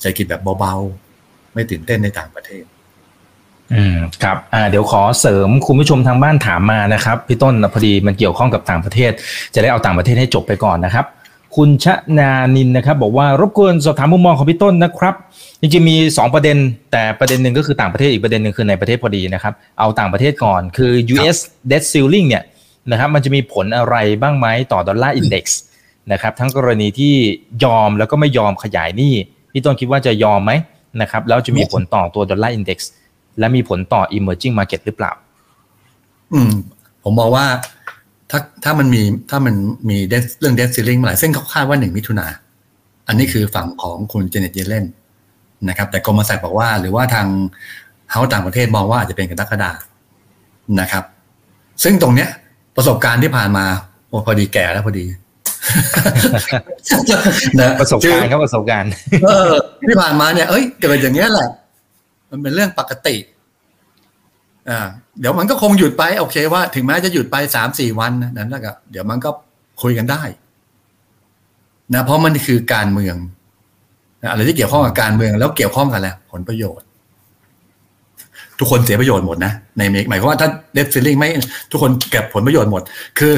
[0.00, 2.64] เศรษฐกิจแบบเบาๆ ไม่ตื่นเต้นในต่างประเทศ
[3.74, 9.12] อืมครับอ่าเดี๋ยวขอเสริมคุณผู้ชมทางบ้านถามมานะครับ พี่ต้นพอดีมันเกี่ยวข้องกับต่างประเทศ
[9.54, 11.06] จะได้เอาต่างประเทศให้จบไปก่อนนะครับ
[11.56, 11.86] คุณช
[12.18, 15.14] นานินนะครับ บอกว่ารบกวนสอบถามมุมมองของพี่ต้นนะครับ
[15.60, 16.56] จริงๆมี 2 ประเด็น
[16.92, 21.38] แต่ประเด็นหนึ่งก็คือต่างประเทศอีกประเด็นหนึ่งคือในประเทศพอดีนะครับ เอาต่างประเทศก่อนคือ US
[21.70, 22.44] debt ceiling เนี่ย
[22.90, 25.60] นะครับมันจะมีผลอะไรบ้างไหมต่อ dollar index
[26.12, 27.14] นะครับทั้งกรณีที่
[27.64, 29.14] ยอมแล้วก็ไม่ยอมขยายหนี้
[29.52, 30.52] พี่ต้นคิดว่าจะยอมไหม
[31.00, 32.90] นะครับแล้วจะมีผลต่อตัว dollar index
[33.38, 35.12] และมีผลต่อ emerging market หรือเปล่า
[36.32, 36.52] อืม
[37.04, 37.46] ผมมองว่า
[38.34, 39.54] ถ้าถ้ามันมีถ้ามัน
[39.88, 39.96] มี
[40.40, 42.26] เรื่องเดสซิลลิงเมื่อไหร่ซึ่งเขาคาดว่าหนึ่งมิถุนา
[43.08, 44.84] อันนี้คือฝั่งของคุณเจเน็ตเยเลน
[45.68, 47.26] นะครับ แต่กรมสักบอกว่า หรือว่าทาง
[48.10, 49.72] เฮาต่างประเทศมองว่าอาจจะเป็นกรกฎา
[50.80, 51.04] นะครับ
[51.82, 52.28] ซึ่งตรงเนี้ย
[52.76, 53.64] ประสบการณ์ที่ผ่านมา
[54.08, 55.06] โอ้พอดีแก่แล้วพอดี
[57.58, 58.90] นะประสบการณ์ครับประสบการณ์
[59.24, 59.52] เออ
[59.88, 61.48] ที่ผ่านมาเนี่ยเอ้ยเกิดอย่างเงี้ยแหละ
[62.30, 63.33] มันเป็นเรื่องปกติอ่า
[65.20, 69.30] เดี๋ยวมันก็คงหยุดไปโอเคว่า ถึงแม้จะหยุดไปสามสี่วันนั้นแล้วก็เดี๋ยวมันก็
[69.82, 70.22] คุยกันได้
[71.94, 73.16] นะเพราะมันคือการเมือง
[74.30, 76.86] อะไรที่เกี่ยวข้องกับการเมืองแล้วเกี่ยวข้องกันแหละผลประโยชน์
[78.58, 81.28] ทุกคนเสียประโยชน์หมดนะในเมกหมายความว่าถ้าเดฟซิลลิงไม่
[81.70, 82.82] ทุกคนเก็บผลประโยชน์หมด
[83.18, 83.32] คือ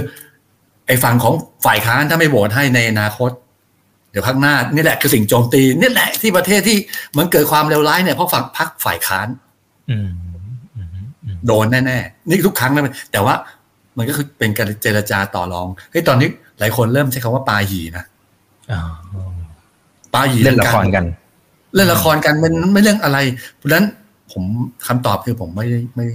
[0.86, 1.34] ไอ้ฝั่งของ
[1.64, 3.30] ฝ่ายค้านถ้าไม่โหวตให้ในอนาคต
[4.10, 6.78] เดี๋ยวข้างหน้านี่แหละคือสิ่งโจมตีนี่แหละที่ประเทศที่
[7.18, 9.28] มันเกิดความเลวร้ายเนี่ยเพราะฝั่งพรรคฝ่ายค้าน
[9.90, 10.08] อืม
[11.46, 13.34] โดนแน่ๆนี่ทุกครั้งนะแต่ว่า
[13.96, 16.28] มันก็คือเป็นการเจรจาต่อรองเฮ้ยตอนนี้
[16.58, 18.04] หลายคนเริ่มใช้คำว่าปาหีนะ
[20.14, 21.04] ปาหีเล่นละครกัน
[21.74, 23.18] เล่นละครกันมันไม่เรื่องอะไร
[23.56, 23.86] เพราะฉะนั้น
[24.32, 24.42] ผม
[24.86, 26.06] คำตอบคือผมไม่ไม่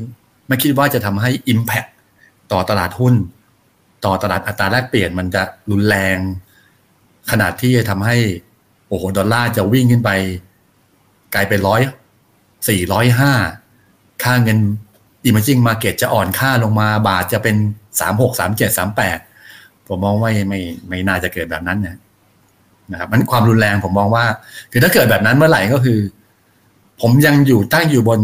[0.48, 1.89] ไม่คิดว่าจะทำให้ Impact
[2.52, 3.15] ต่อตลาดหุ้น
[4.06, 6.17] ต่อตลาดอัตราแลกเปลี่ยนมันจะรุนแรง
[7.32, 8.17] ขนาดที่จะทำให้
[8.88, 10.12] โอ้โหดอลลาร์จะวิ่งขึ้นไป
[11.34, 11.82] กลายเป็นร้อย
[12.70, 13.34] สี่ร้อยห้า
[14.24, 14.60] ค่าเงิน
[15.27, 17.55] emerging market จะอ่อนค่าลงมาบาทจะเป็น
[17.99, 19.17] สามหกสามเจ็ดสามแปด
[19.88, 21.97] ผมมองว่าไม่ไม่น่าจะเกิดแบบนั้นนะ
[22.91, 24.25] นะครับมันความรุนแรงผมมองว่า
[24.71, 25.99] คือถ้าเกิดแบบนั้นเมื่อไหร่ก็คือ
[27.01, 28.19] ผมยังอยู่ตั้งอยู่บน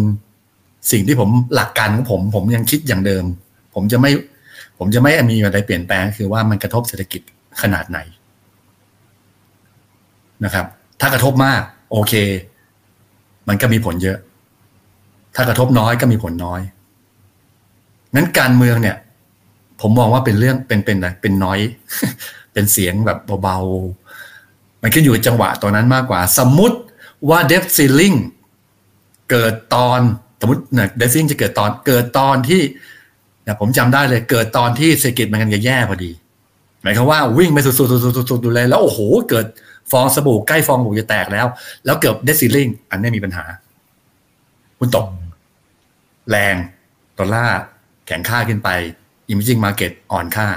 [0.91, 3.23] สิ่งที่ผมหลักการของผม ผมยังคิดอย่างเดิม
[3.73, 4.12] ผมจะไม่
[4.77, 7.21] ผมจะไม่มีอะไรเปลี่ยนแปลงคือว่ามันกระทบเศรษฐกิจ
[7.62, 7.99] ขนาดไหน
[10.45, 10.65] นะครับ
[10.99, 12.13] ถ้ากระทบมาก โอเค
[13.47, 14.17] มันก็มีผลเยอะ
[15.36, 16.62] ถ้ากระทบน้อยก็มีผลน้อย
[18.17, 18.97] นั้นการเมืองเนี่ย
[19.82, 21.60] ผมมองว่าเป็นเรื่องเป็นเป็นอะไรเป็นน้อย
[22.53, 26.77] เป็นเสียงแบบเบาๆ มันขึ้นอยู่จังหวะตอนนั้นมากกว่า สมมติ
[27.30, 28.13] ว่าเดฟซิลลิง
[29.32, 29.99] เกิดตอน
[30.39, 32.62] สมมติเนี่ยเดฟซิลลิงจะเกิดตอนเกิดตอนที่
[33.43, 36.12] เนี่ยผมจำได้เลยเกิดตอนที่เศรษฐกิจมันกันจะแย่พอดี
[36.82, 37.71] หมายความว่าวิ่งไปสุ
[38.38, 38.99] ดๆๆๆดูเลยแล้วโอ้โห
[39.30, 39.45] เกิด
[39.91, 41.47] ฟองสบู่ใกล้ฟองสบู่จะแตกแล้ว
[41.86, 43.45] แล้วเกิดเดซิลลิงอันนี้มีปัญหา
[44.80, 45.06] คุณตก
[46.30, 46.56] แรง
[47.17, 47.60] ดอลลาร์
[48.08, 48.70] แข็งค่าขึ้นไป
[49.30, 50.48] emerging market อ่อนค่า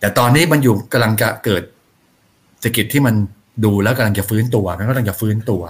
[0.00, 1.62] แต่ตอนนี้มันอยู่กำลังจะเกิด
[2.60, 3.14] เศรษฐกิจที่มัน
[3.64, 5.62] ดูแล้วกำลังจะฟื้นตัวมันกำลังจะฟื้นตัว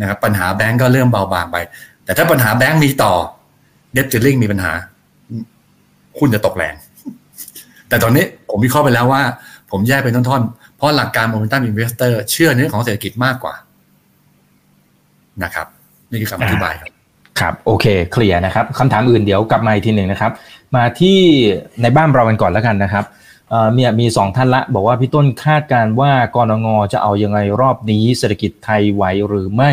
[0.00, 1.56] นะครับปัญหาแบงก์ก็เริ่มเบาบางไป
[2.04, 3.14] แต่ถ้าปัญหาแบงก์มีต่อ
[3.92, 4.72] debt ceiling มีปัญหา
[6.18, 6.74] คุณจะตกแรง
[7.88, 9.22] แต่ตอนนี้ผมวิเคราะห์ไปแล้วว่า
[9.70, 13.54] ผมแยกเป็นท่อนๆ เพราะหลักการ momentum investor เชื่อเนื้อของเศรษฐกิจมากกว่า
[15.42, 15.66] นะครับ
[16.10, 16.90] นี่คือคำอธิบายครับ
[17.40, 20.32] ครับโอเค clear นะครับคำถามอืมเดี๋ยวกลับมาอีกทีหนึ่งนะครับ
[20.76, 21.18] มาที่
[21.82, 23.04] ในบ้านเรากันก่อนแล้วกันนะครับ
[23.76, 29.70] มีมีสองท่านละ บอกว่าพี่ต้นคาดการว่ากนง.จะเอายังไงรอบนี้เศรษฐกิจไทยไหวหรือไม่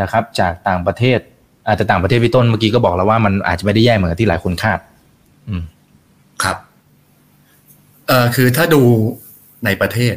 [0.00, 1.18] นะครับ จากต่างประเทศ
[1.66, 4.78] อาจจะต่างประเทศพี่ต้นเมื่อกี้ก็บอกแล้วว่ามันอาจจะไม่ได้แย่เหมือนที่หลายคนคาด
[5.48, 5.62] อืม
[6.42, 6.56] ครับ
[8.06, 8.82] เอ่อคือถ้าดู
[9.64, 10.16] ในประเทศ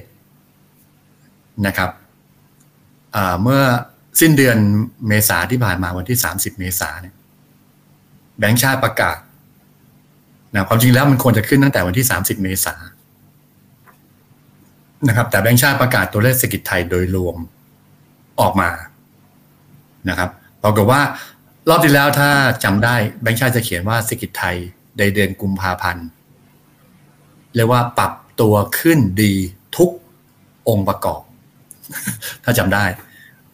[1.68, 1.90] นะครับ
[3.16, 3.62] อ่าเมื่อ
[4.20, 4.58] สิ้นเดือน
[5.08, 7.16] เมษาที่ผ่านมาวันที่สามสิบเมษาเนี่ย
[8.40, 9.18] แบงค์ชาติประกาศ
[10.54, 12.76] นะความจริงแล้วมันควรจะขึ้นตั้งแต่วันที่สามสิบเมษา
[15.08, 17.38] นะครับ แต่แบงค์ชาติประกาศตัวเลขเศรษฐกิจไทยโดยรวม
[18.42, 18.70] ออกมา
[20.10, 20.30] นะครับ
[20.64, 21.02] บอกว่า
[21.70, 22.30] รอบที่แล้วถ้า
[22.64, 24.56] จำได้แบงค์ชาติจะเขียนว่าเศรษฐกิจไทย
[25.00, 26.08] ในเดือนกุมภาพันธ์
[27.56, 29.34] เรียกว่าปรับตัวขึ้นดี
[29.78, 29.90] ทุก
[30.70, 31.22] องค์ประกอบ
[32.44, 32.86] ถ้าจำได้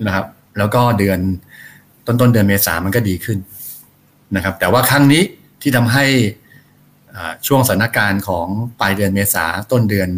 [0.05, 0.25] นะครับ
[0.57, 1.19] แล้วก็เดือน
[2.05, 3.37] ต้นต้นเดือนเมษามันก็ดีขึ้น
[4.35, 5.23] นะครับ แต่ว่าครั้งนี้
[5.61, 6.05] ที่ทำให้
[7.47, 8.47] ช่วงสถานการณ์ของ
[8.79, 10.09] ปลายเดือนเมษาต้นเดือน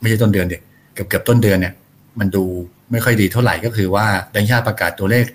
[0.00, 0.60] ไม่ใช่ต้นเดือนเด็ก
[0.94, 1.74] เกือบเกือบต้นเดือนเนี่ย
[2.18, 2.44] มันดู
[2.92, 5.26] ไม่ค่อยดีเท่าไหร่ก็คือว่าแบงค์ชาติประกาศตัวเลข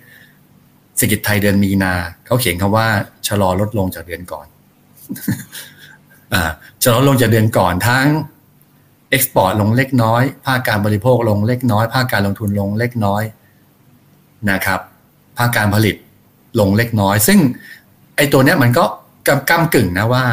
[0.97, 1.93] เศรษฐกิจไทยเดือนมีนา
[2.25, 2.87] เขาเขียนคำว่า
[3.27, 6.35] ชะลอลดลงจากเดือนก่อน
[6.83, 8.07] ชะลอลงจากเดือนก่อนทั้ง
[9.09, 13.23] export ลงเล็กน้อย ภาคการบริโภคลงเล็กน้อย ภาคการลงทุนลงเล็กน้อย
[14.51, 14.79] นะครับ
[15.37, 15.95] ภาคการผลิต
[16.59, 17.39] ลงเล็กน้อย ซึ่ง
[18.15, 18.85] ไอ้ตัวเนี้ยมันก็
[19.27, 20.23] กำกำกึ่งนะว่า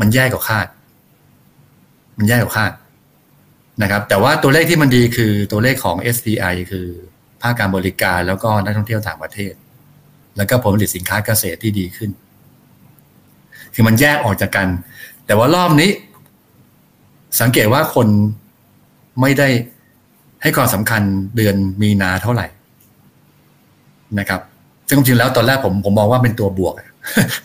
[0.00, 0.66] มันแย่กว่าคาด
[2.18, 2.72] มันแย่กว่าคาด
[3.82, 6.86] นะครับ แต่ว่าตัวเลขที่มันดีคือตัวเลขของ SPI คือ
[7.42, 9.52] ภาคการบริการแล้วก็นักท่องเที่ยวต่างประเทศ
[10.36, 12.10] แล้วก็ผลผลิตสินค้าเกษตรที่ดีขึ้น
[13.74, 14.68] คือมันแยกออกจากกัน
[15.26, 15.90] แต่ว่ารอบนี้
[17.40, 18.08] สังเกตว่าคน
[19.20, 19.48] ไม่ได้
[20.42, 21.02] ให้ความสำคัญ
[21.36, 22.46] เดือนมีนาเท่าไหร่
[24.18, 24.40] นะครับ
[24.88, 26.74] ซึ่งจริงแล้วตอนแรกผมผมมองว่าเป็นตัวบวก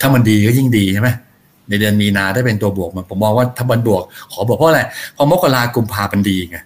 [0.01, 1.09] ถ้ามันดีก็ยิ่งดีใช่ไหม
[1.69, 4.81] ในเดือนมีนาได้เป็นตัวบวกมันผมมองว่าถ้ามันบวก ขอบอกเพราะอะไร
[5.13, 6.57] เพราะมกรากุมภาพันธ์ดีไง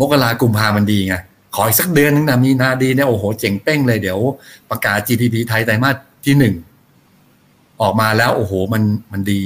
[0.00, 1.16] มกรากุมภาพันธ์ดีไง
[1.54, 4.18] ขออีกสักเดือนนึงนะมีนาดีเนี่ยโอ้โหเจ๋งเป้งเลยเดี๋ยว
[4.70, 6.54] ประกาศ GDP ไทยไตรมาสที่หนึ่ง
[7.80, 8.82] ออกมาแล้ว โอ้โหมัน
[9.12, 9.40] มันดี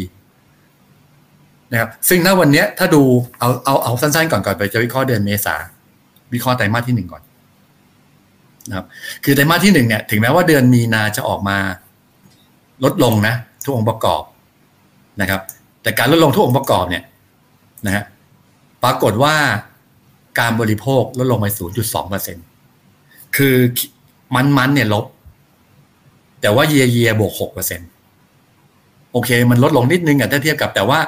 [1.71, 3.03] นะครับซึ่งถ้าวันนี้ถ้าดู
[3.39, 5.55] เอาเอาเอาสั้นๆก่อนก่อนไปจะวิเคราะห์เดือนเมษา
[6.33, 7.23] วิเคราะห์ไตรมาสที่หนึ่งก่อน
[8.69, 8.87] นะครับ
[9.25, 11.59] คือไตรมาสที่หนึ่งเนี่ยถึงแม้ว่าเดือนมีนาจะออกมา
[12.85, 14.23] ลดลงนะทุกองค์ประกอบ
[15.21, 15.41] นะครับ
[15.83, 17.05] แต่การลดลงทุกองค์ประกอบเนี่ย
[17.87, 18.05] นะฮะ
[18.85, 19.35] ปรากฏว่า
[20.41, 21.47] การบริโภคลดลงไป
[22.41, 23.57] 0.2%คือ
[24.35, 25.05] มันมันเนี่ยลบ
[26.41, 27.81] แต่ว่าเยียเยียบวกหกเปอร์เซ็น
[29.13, 30.99] โอเค มันลดลงนิดนึงอะถ้าเทียบกับแต่ว่า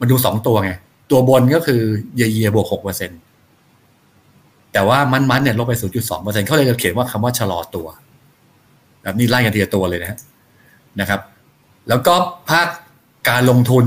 [0.00, 0.72] มันดูสองตัวไง
[1.10, 1.80] ตัวบนก็คือ
[2.16, 3.10] เยียเยียบวกหกเปอร์เซ็น
[4.72, 7.86] แต่ว่ามันมันเนี่ยลดไปศูนย์จุดสองเปอร์เซ็นเขาเลยจะเขียนว่าคำว่าชะลอตัว
[9.02, 10.18] แบบนี้ไล่กันทีละตัวเลยนะ
[11.00, 11.20] นะครับ
[11.88, 12.14] แล้วก็
[12.50, 12.68] ภาค
[13.28, 13.84] การลงทุน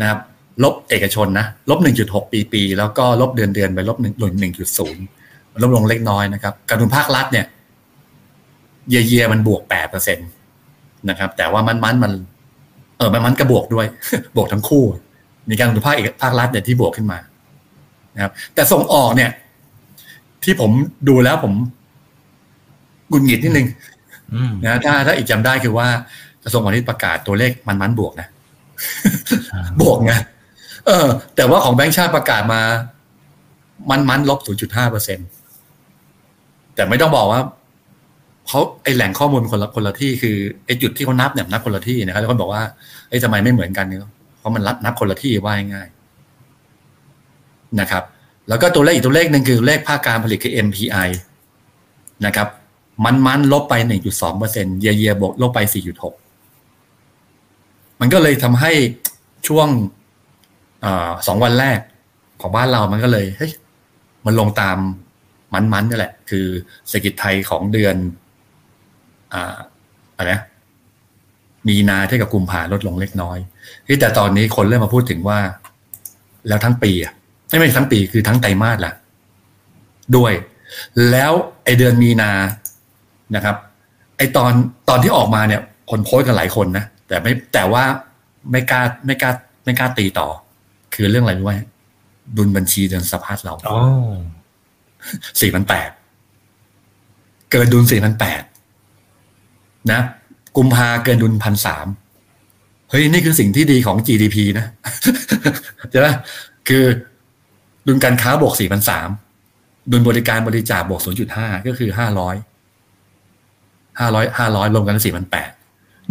[0.00, 0.20] นะครับ
[0.64, 5.04] ลบเอกชนนะลบหนึ่งจุดหกปีปี แล้วก็ลบเดือนเดือนไปลบหนึ่งหนึ่งจุดศูนย์
[5.62, 7.46] ลดลงเล็กน้อยนะครับ การลงทุนภาครัฐเนี่ย
[8.88, 10.22] เยียเยียมันบวกแปดเปอร์เซ็นต
[11.08, 12.12] นะครับ แต่ว่ามันมันมัน
[12.98, 13.86] เออมันมันก็บวกด้วย
[14.36, 14.84] บวกทั้งคู่
[15.50, 17.18] มีการลงทุนภาคเอกภาครัฐเนี่ยที่บวกขึ้นมา
[18.14, 19.30] นะครับ แต่ส่งออกเนี่ย
[20.44, 20.70] ที่ผม
[21.08, 21.54] ดูแล้วผม
[23.12, 23.66] กุนหงิดนิดนึง
[24.64, 25.88] นะถ้าถ้าอีกจำได้คือว่า
[26.42, 28.28] กระทรวงพาณิชย์ประกาศตัวเลขมันมันบวกนะ
[29.80, 30.12] บวกไง
[30.86, 32.60] เออ แต่ว่าของแบงค์ชาติประกาศมา
[33.90, 35.22] มันมันลบศูนย์จุดห้าเปอร์เซ็นต
[36.74, 37.40] แต่ไม่ต้องบอกว่า
[38.48, 42.62] เขาไอแหล่งข้อมูลคนละคนละที่คือไอจุดที่เขานับเนี่ยนับคนละที่นะครับแล้วก็บอกว่า
[43.08, 44.00] ไอ้ทำไมไม่เหมือนกันเนี่ย
[44.38, 45.88] เพราะมันรับนับคนละที่ว่าง่าย
[47.80, 48.04] นะครับ
[48.48, 51.08] แล้วก็ตัวเลขอีกตัวเลขหนึ่งคือเลขภาคการผลิตคือ MPI
[52.26, 52.48] นะครับ
[53.04, 56.14] มันมันลบไปหนึ่งจุดสองเปอร์เซ็นเยียเยียบวกลบไปสี่จุดหก
[58.00, 58.72] มันก็เลยทำให้
[59.48, 59.68] ช่วง
[60.84, 60.86] อ
[61.26, 61.78] สองวันแรก
[62.40, 63.52] ของบ้านเรามันก็เลยเฮ้ย
[64.26, 64.78] มันลงตาม
[65.72, 66.46] มันๆนี่แหละ คือ
[66.88, 67.96] เศรษฐกิจไทยของเดือน
[69.34, 69.56] อ่า
[70.16, 70.42] อะไรนะ
[71.68, 73.38] มีนาเท่ากับกุมภาลดลงเล็กน้อย
[74.00, 75.38] แต่ตอนนี้คนเริ่มมาพูดถึงว่า
[76.48, 77.12] แล้วทั้งปีอะ
[77.48, 78.92] ไม่ใช่ทั้งปีคือทั้งไตรมาสล่ะ
[80.16, 80.32] ด้วย
[81.10, 81.32] แล้ว
[81.64, 82.32] ไอเดือนมีนา
[83.36, 83.56] นะครับ
[84.16, 84.52] ไอตอน
[84.88, 87.84] ตอนที่ออกมาเนี่ย คนโพสกันหลายคนนะแต่ไม่แต่ว่า
[88.50, 89.30] ไม่กล้าไม่กล้า
[89.64, 90.28] ไม่กล้าตีต่อ
[90.94, 91.54] คือเรื่องอะไรรู้ไหม
[92.36, 93.54] ดุลบัญชีเดือนสภาพเรา
[95.40, 95.90] สี่พันแปด
[97.50, 98.42] เกินดุลสี่พันแปด
[99.92, 100.00] นะ
[100.56, 101.86] กุมภาเกินดุลพันสาม
[102.90, 104.66] เฮ้ย นี่คือสิ่งที่ดีของ GDP นะ
[105.90, 106.08] ใช่ไหม
[106.68, 106.84] คือ
[107.86, 109.08] ดุลการค้าบวกสี่พันสาม
[109.92, 112.36] ดุลบริการบริจาคบวกศูนย์จุดห้าก็คือห้าร้อย
[114.00, 115.50] ห้าร้อยห้าร้อยรวมกันสี่พันแปด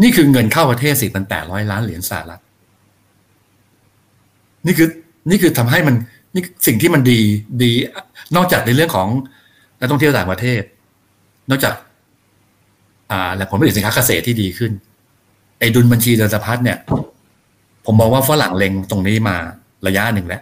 [0.01, 2.41] นี่คือเงินเข้าประเทศสี่พันแปดร้อยล้านเหรียญสหรัฐ
[4.65, 4.89] นี่คือ
[5.29, 5.95] นี่คือทำให้มัน
[6.35, 7.19] นี่สิ่งที่มันดี
[7.63, 7.71] ดี
[8.35, 9.07] นอกจากในเรื่องของ
[9.79, 10.61] นักท่องเที่ยวต่างประเทศ
[11.49, 11.73] นอกจาก
[13.11, 14.71] อ่าและผลผลิตสินค้าเกษตรที่ดีขึ้น
[15.59, 16.77] ไอ้ดุลบัญชีเดินสะพัดเนี่ย
[17.85, 19.35] ผมมองว่าฝรั่งเล็งตรงนี้มา
[19.87, 20.41] ระยะหนึ่งแล้ว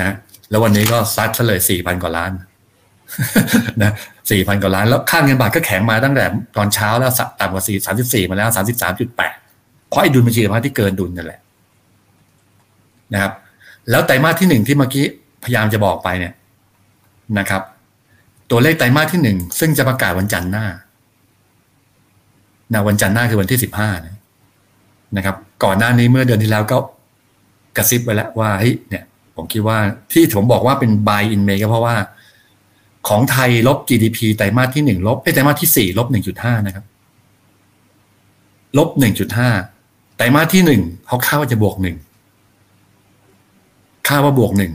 [0.00, 0.14] นะ
[0.50, 2.32] แล้ววันนี้ก็ซัดซะเลยสี่พันกว่าล้าน
[3.82, 3.92] นะ
[4.30, 6.24] สี่พันกว่าล้าน แล้วค่าเงินบาทก็แข็งมาตั้งแต่
[6.56, 9.34] ตอนเช้าแล้วต่ำกว่าสี่สามสิบสี่มาแล้วสามสิบสามจุดแปด
[9.88, 11.40] เพราะไอ้ดุลบัญชีเดินสะพัดที่เกินดุลนั่นแหละ
[13.12, 13.32] นะครับ
[13.90, 15.04] แล้วไตรมาสที่หนึ่งที่เมื่อกี้
[15.44, 16.32] พยายามจะบอกไปเนี่ย
[17.38, 17.62] นะครับ
[18.50, 20.66] ตัวเลขไตรมาสที่หนึ่งซึ่งจะประกาศวันจันทร์หน้า
[22.72, 23.90] นะวันจันทร์หน้าคือวันที่สิบห้า
[25.16, 26.78] นะครับ ก่อนหน้านี้เมื่อเดือนที่แล้วก็
[27.76, 29.04] กระซิบไปแล้วว่าเฮ้ยเนี่ย
[29.36, 29.78] ผมคิดว่า
[30.12, 31.96] ที่ผมบอกว่าเป็น buy in May ก็เพราะว่า
[33.08, 36.84] ของไทยลบ GDP ไตรมาสที่หนึ่งลบไตรมาสที่สี่ลบหนึ่งจุดห้านะครับ
[38.78, 39.50] ลบหนึ่งจุดห้า
[40.16, 41.96] ไตรมาสที่หนึ่งเขาคาดว่าจะบวกหนึ่ง
[44.06, 44.72] ค่าว่าบวกหนึ่ง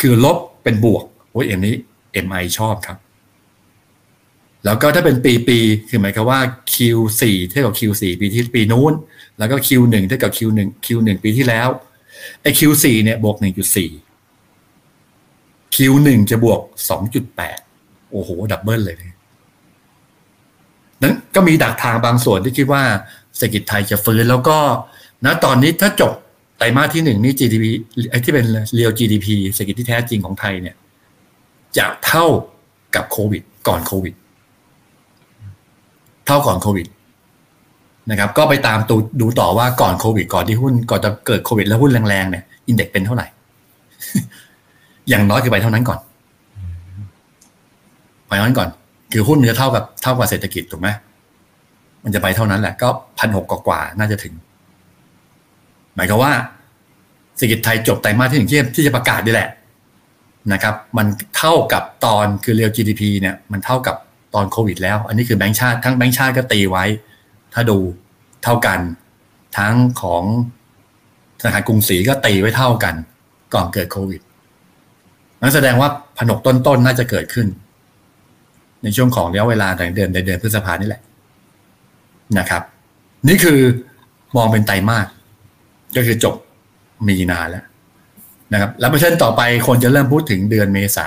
[0.00, 1.74] คือลบเป็นบวกโอ้ยเอ็มนี้
[2.24, 2.98] MI ชอบครับ
[4.64, 6.40] แล้วก็ถ้าเป็นปีปีคือหมายความว่า
[6.72, 8.92] Q4 เท่ากับ Q4 ปีที่ปีนู้น
[9.38, 11.68] แล้วก็ Q1 เท่ากับ Q1 Q1 ปีที่แล้ว
[12.42, 13.36] ไอ้ Q4 เนี่ยบวก
[14.20, 16.60] 1.4 Q1 จะบวก
[17.36, 18.96] 2.8 โอ้โห ดับเบิลเลย
[21.02, 22.82] นั้นก็มีดักทางบางส่วนที่คิดว่า
[23.36, 24.58] เศรษฐกิจไทยจะฟื้น แล้วก็
[25.24, 26.12] นะตอนนี้ถ้าจบ
[26.58, 27.64] ไตรมาสที่หนึ่งนี่ GDP
[28.10, 30.76] ไอ้ที่เป็นเรียว GDP เศรษฐกิจที่แท้จริงของไทยเนี่ย
[31.78, 32.26] จะเท่า
[32.94, 34.14] กับโควิด ก่อนโควิด
[36.26, 36.86] เท่าก่อนโควิด
[38.10, 43.26] นะครับก็ไปตามตูดูต่อว่าก่อนโควิดก่อนที่หุ้นก่อนจะเกิดโควิดแล้วหุ้นแรงๆเนี่ยอินเด็กเป็นเท่าไหร่
[45.08, 45.98] อย่างน้อยคือไปเท่านั้นก่อน
[48.28, 48.68] ไปเท่านั้นก่อน
[49.12, 50.88] คือหุ้นมันจะเท่ากับเท่ากับเศรษฐกิจถูกไหม
[52.04, 52.88] มันจะไปเท่านั้นแหละ ก็
[53.18, 54.34] พันหกกว่าน่าจะถึง
[55.94, 56.32] หมายความว่า
[57.36, 59.48] เศรษฐกิจไทยจบไตรมาสที่หนึ่งที่จะประกาศนี่แหละ
[60.52, 61.06] นะครับ มัน
[61.38, 63.96] เท่ากับตอนคือเรียว GDP เนี่ย มันเท่ากับ
[64.34, 66.84] ตอนโควิด แล้ว อันนี้คือแบงก์ชาติทั้งแบงก์ชาติก็ตีไว้
[67.54, 67.78] ถ้าดู
[68.44, 68.80] เท่ากัน
[69.58, 70.22] ทั้งของ
[71.40, 72.94] ธนาคารกรุงศรีก็ตีไว้เท่ากัน
[73.54, 74.20] ก่อนเกิดโควิด
[75.40, 75.88] นั่นแสดงว่า
[76.18, 77.46] ผนกต้นๆนน่าจะเกิดขึ้น
[78.82, 81.02] ในช่วงของระยะเวลาในเดือนในเดือนพฤษภานี่แหละ
[82.38, 82.62] นะครับ
[83.28, 83.58] นี่คือ
[84.36, 85.06] มองเป็นไตรมาส
[85.96, 86.34] ก็คือจบ
[87.06, 87.64] มีนาแล้ว
[88.52, 91.06] นะครับ แล้วเปอร์เซ็นต์ต่อไปคนจะเริ่มพูดถึงเดือนเมษา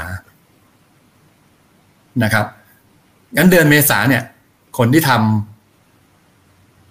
[2.23, 2.45] นะครับ
[3.37, 4.23] งั้นเดือนเมษาเนี่ย
[4.77, 5.11] คนที่ท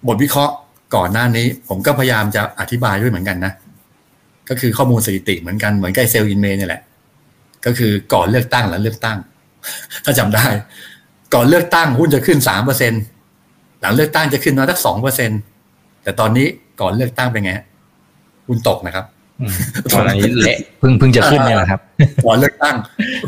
[0.08, 0.54] บทวิเคราะห์
[0.94, 3.52] ก่อนหน้านี้ ผมก็พยายามจะอธิบายด้วยเหมือนกันนะ
[4.48, 6.82] ก็คือข้อมูลสถิติเหมือนกันเหมือนกับ sell in May นี่แหละ
[7.66, 9.18] ก็คือก่อนเลือกตั้งหลังเลือกตั้ง
[10.04, 10.46] ถ้าจำได้
[11.34, 12.92] ก่อนเลือกตั้งหุ้นจะขึ้นสามเปอร์เซ็น
[13.80, 15.30] หลังเลือกตั้งจะขึ้นมาสักสองเปอร์เซ็น
[16.02, 16.46] แต่ตอนนี้
[16.80, 17.52] ก่อนเลือกตั้งเป็นไง
[18.46, 19.04] หุ้นตกนะครับ
[19.92, 21.80] ตอนนี้เละเพิ่งเพิ่งจะขึ้นเนี่ยแหละครับ
[22.24, 22.76] ก่อนเลือกตั้ง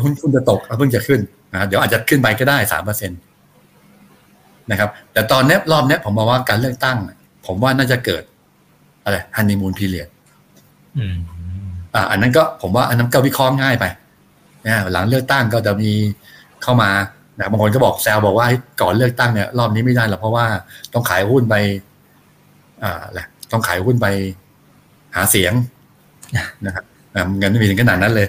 [0.03, 1.19] หุ้นหุ้นจะตกเพิ่งจะขึ้น
[1.53, 3.13] นะเดี๋ยวอาจจะขึ้นไปก็ได้สามเปอร์เซ็นต
[4.71, 6.97] นะครับ แต่ตอนนี้รอบนี้ผมมองว่าการเลือกตั้ง
[7.45, 8.23] ผมว่าน่าจะเกิด
[9.03, 10.09] อะไรฮันนีมูนพีเรียด
[11.95, 13.85] อ่า อันนั้นก็ผมว่าอันนั้นก็วิเคราะห์ง่ายไป
[14.65, 15.91] นะหลังเลือกตั้งก็จะมี
[16.63, 16.89] เข้ามา
[17.39, 18.47] นะบางคนก็บอกแซวบอกว่า
[18.81, 20.45] ก่อนเลือกตั้งเนี่ยรอบนี้ไม่ได้หรอกเพราะว่า
[20.93, 21.55] ต้องขายหุ้นไป
[22.83, 24.07] อ่าแหละต้องขายหุ้นไป
[25.15, 25.53] หาเสียง
[26.65, 26.83] นะครับ
[27.39, 28.27] เงินไม่มีถึงขนาดนั้นเลย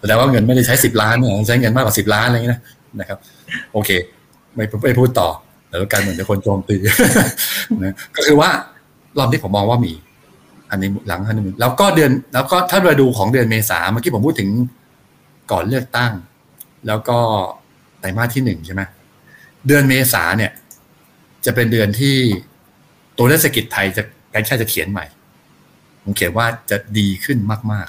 [0.00, 2.60] แสดงว่าเงินไม่ได้ใช้สิบล้านเนี่ยใช้เงินมากกว่าสิบล้านอะไรอย่างนี้นะ
[3.00, 3.18] นะครับ
[3.72, 3.90] โอเค
[4.54, 5.28] ไม่ไม่พูดต่อ
[5.68, 6.76] เดี๋ยวการเหมือนจะคนโจมตี
[7.84, 8.50] นะก็คือว่า
[9.18, 9.92] รอบที่ผมมองว่ามี
[10.70, 14.48] อันนี้หลังอันนี้แล้วก็เดือน แล้วก็ถ้าเราดูของเดือนเมษาเมื่อกี้ผมพูดถึง
[15.52, 16.12] ก่อนเลือกตั้ง
[16.86, 17.18] แล้วก็
[18.00, 18.82] ไตรมาสที่หนึ่งใช่ไหม
[19.66, 20.52] เดือนเมษาเนี่ย
[21.44, 22.16] จะเป็นเดือนที่
[23.18, 25.04] ตัวเลขเศรษฐกิจไทยจะแบงค์ชาติจะเขียนใหม่
[26.02, 27.38] ผมเขียนว่าจะดีขึ้น
[27.72, 27.88] มาก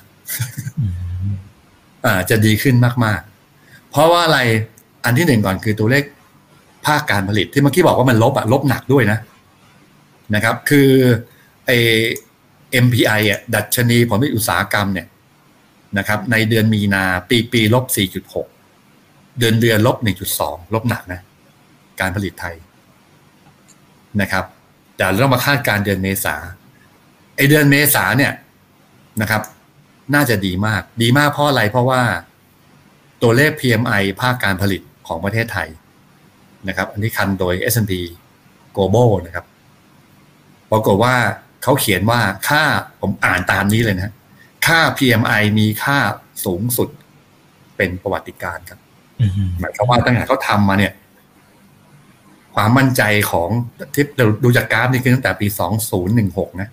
[1.01, 3.21] ๆ อ่าจะดีขึ้นมาก
[3.55, 4.39] ๆ เพราะว่าอะไร
[5.03, 6.03] อันที่หนึ่งก่อนคือตัวเลข
[6.85, 9.19] ภาคการผลิตที่เมื่อกี้บอกว่ามันลบอะลบหนักด้วยนะ
[10.35, 10.89] นะครับ คือ
[11.65, 11.71] ไอ
[12.85, 15.07] MPI อะดัชนีผลผลิตอุตสาหกรรมเนี่ย
[15.97, 17.85] นะครับในเดือนมีนาปีปีลบ
[18.61, 19.97] 4.6 เดือนเดือนลบ
[20.35, 21.21] 1.2 ลบหนักนะ
[21.99, 22.55] การผลิตไทย
[24.21, 24.45] นะครับ
[24.95, 26.35] แต่เรามาคาดการเดือนเมษา
[27.35, 28.33] ไอเดือนเมษาเนี่ย
[29.21, 29.41] นะครับ
[30.13, 32.01] น่าจะดีมาก ดีมากเพราะอะไรเพราะว่า
[33.21, 35.67] ตัวเลข PMI ภาคการผลิต ของประเทศไทย
[36.67, 37.93] นะครับ อันนี้คันโดย S&P
[38.75, 39.45] Global นะครับ
[40.71, 41.15] ปรากฏว่า
[41.63, 42.63] เขาเขียนว่าค่า
[43.01, 44.13] ผมอ่านตามนี้เลยนะ
[44.67, 45.97] ค่า PMI มีค่า
[46.45, 46.89] สูงสุด
[47.77, 48.79] เป็นประวัติการครับ
[49.59, 50.93] หมายความว่าตั้งแต่เขาทำมาเนี่ย
[52.55, 53.49] ความมั่นใจของ
[53.93, 54.05] ที่
[54.43, 55.47] ดูจากกราฟนี่คือตั้งแต่ปี
[56.03, 56.69] 2016 นะ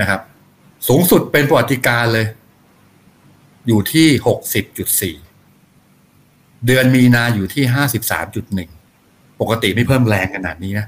[0.00, 0.20] นะครับ
[0.88, 2.26] สูงสุดเป็นประวัติการเลย
[3.66, 4.06] อยู่ที่
[5.10, 5.29] 60.4
[6.66, 7.64] เดือนมีนาอยู่ที่
[8.28, 10.86] 53.1ปกติไม่เพิ่มแรงขนาดนี้นะ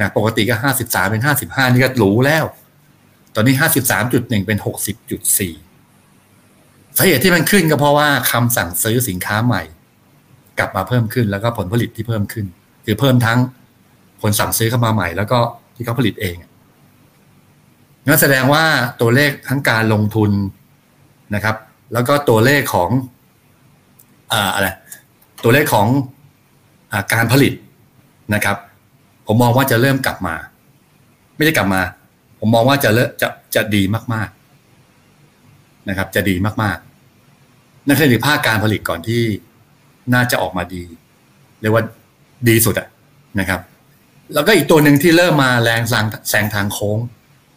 [0.00, 2.44] นะปกติก็ห้าสิบสามเป็นห้าสิบห้านี่ก็หรูแล้ว
[3.34, 5.54] ตอนนี้ห้าสิบสามจุดหนึ่งเป็นหกสิบจุดสี่
[6.96, 9.62] สาเหตุที่มันขึ้นก็เพราะว่าคำสั่งซื้อสินค้าใหม่
[10.58, 12.46] กลับมาเพิ่มขึ้นแล้วก็ผลผลิตที่เพิ่มขึ้น
[12.84, 13.38] คือเพิ่มทั้ง
[14.22, 15.38] ผลสั่งซื้อเข้ามาใหม่ แล้วก็
[15.74, 16.36] ที่เขาผลิตเอง
[18.06, 18.64] นั่นแสดงว่า
[19.00, 20.30] ตัวเลขทั้งการลงทุน
[21.34, 21.56] นะครับ
[21.92, 22.90] แล้วก็ตัวเลขของ
[24.32, 24.68] อ่าอะไร
[25.42, 25.86] ตัวเลขของ
[26.92, 27.52] อการผลิต
[28.34, 28.56] นะครับ
[29.26, 30.34] ผมมองว่าจะเริ่มกลับมา
[31.36, 31.80] ไม่ได้กลับมา
[32.40, 39.22] ผมมองว่าจะเลจะจะดีมากๆนะครับ จะดีมากๆนั่นคือภาคการผลิตก่อนที่
[40.14, 40.82] น่าจะออกมาดี
[41.60, 41.84] เรียกว่า
[42.48, 42.88] ดีสุดอะ
[43.40, 43.60] นะครับ
[44.34, 46.98] แล้วก็อีกตัวหนึ่งที่เริ่มมาแรงสางแสงทางโค้ง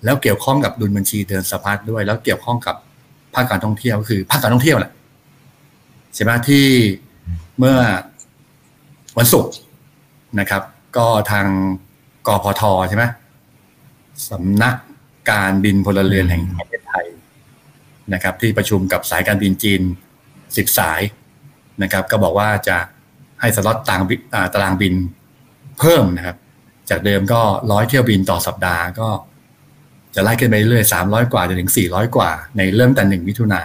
[0.03, 2.75] แล้วเกี่ยวข้องกับดุลบัญชีเดินสะพัดด้วย แล้วเกี่ยวข้องกับ
[3.33, 4.91] ภาคการท่องเที่ยวคือภาคการท่องเที่ยวแหละ
[6.15, 6.65] ใช่ไหมที่
[7.58, 7.78] เมื่อ
[9.17, 9.54] วันศุกร์
[10.39, 10.63] นะครับ
[10.97, 11.45] ก็ทาง
[12.28, 13.06] กพทใช่ไหม
[14.30, 14.76] สำนัก
[15.32, 17.06] การบินพลเรือนแห่งประเทศไทย
[18.13, 19.82] นะครับ ที่ประชุมกับสายการบินจีน
[20.58, 21.02] สิบสาย
[21.84, 22.78] นะครับ ก็บอกว่าจะ
[23.41, 24.02] ให้สล็อตตาราง
[24.54, 24.93] ตารางบิน
[25.80, 26.38] เพิ่มนะครับ
[26.89, 29.10] จากเดิมก็ร้อยเที่ยวบินต่อสัปดาห์ก็
[30.15, 33.62] จะไล่ขึ้นไปเรื่อยสามร้อยกว่าจนถึงสี่ร้อยกว่า ในเริ่มแต่หนึ่งมิถุนา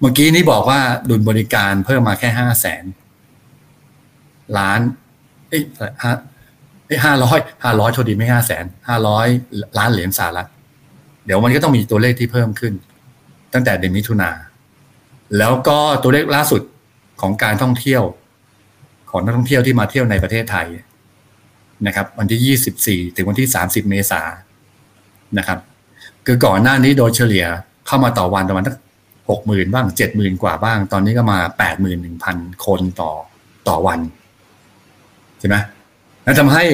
[0.00, 2.84] เมื่อกี้นี้บอกว่าดุลบริการเพิ่มมาแค่ห้าแสน
[4.58, 4.80] ล้าน
[5.48, 5.60] เอ้
[6.02, 6.12] ห้า
[7.04, 9.26] ห้าร้อยห้าร้อยโทษดีไม่ห้าแสนห้าร้อย
[9.78, 10.48] ล้านเหรียญสหรัฐ
[11.26, 12.72] เดี๋ยวมันก็ต้องมีตัวเลขที่เพิ่มขึ้น
[13.52, 14.30] ตั้งแต่เดือนมิถุนา
[15.38, 16.62] แล้วก็ตัวเลขล่าสุด
[17.20, 18.02] ของการท่องเที่ยว
[19.10, 20.66] ของนักท่องเที่ยวที่มาเที่ยวในประเทศไทย
[21.86, 24.22] นะครับ วันที่ยี่สิบสี่ถึงวันที่สามสิบเมษา
[25.38, 25.58] นะครับ
[26.26, 27.46] คือก่อนหน้านี้โดยเฉลี่ย
[27.86, 28.64] เข้ามาต่อวันประมาณ
[29.30, 33.12] หกหมื่นบ้างเจ็ดหมื่นกว่าบ้าง ตอนนี้ก็มาแปดหมื่นหนึ่งพันคนต่อ
[33.68, 34.00] ต่อวัน
[35.38, 35.56] ใช่ไหม
[36.24, 36.64] นั่นทำให้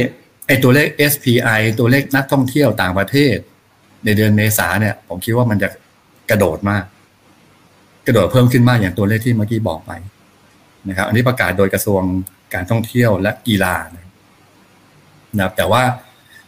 [0.46, 3.36] ไอ้ตัวเลข SPI ตัวเลขนักท่องเที่ยวต่างประเทศ
[4.04, 5.68] ในเดือนเมษาเนี่ย ผมคิดว่ามันจะ
[6.30, 6.84] กระโดดมาก
[8.06, 9.92] กระโดดเพิ่มขึ้นมากอย่างตัวเลขที่เมื่อกี้บอกไป
[10.88, 12.02] นะครับ อันนี้ประกาศโดยกระทรวง
[12.54, 15.82] การท่องเที่ยวและกีฬานะครับแต่ว่า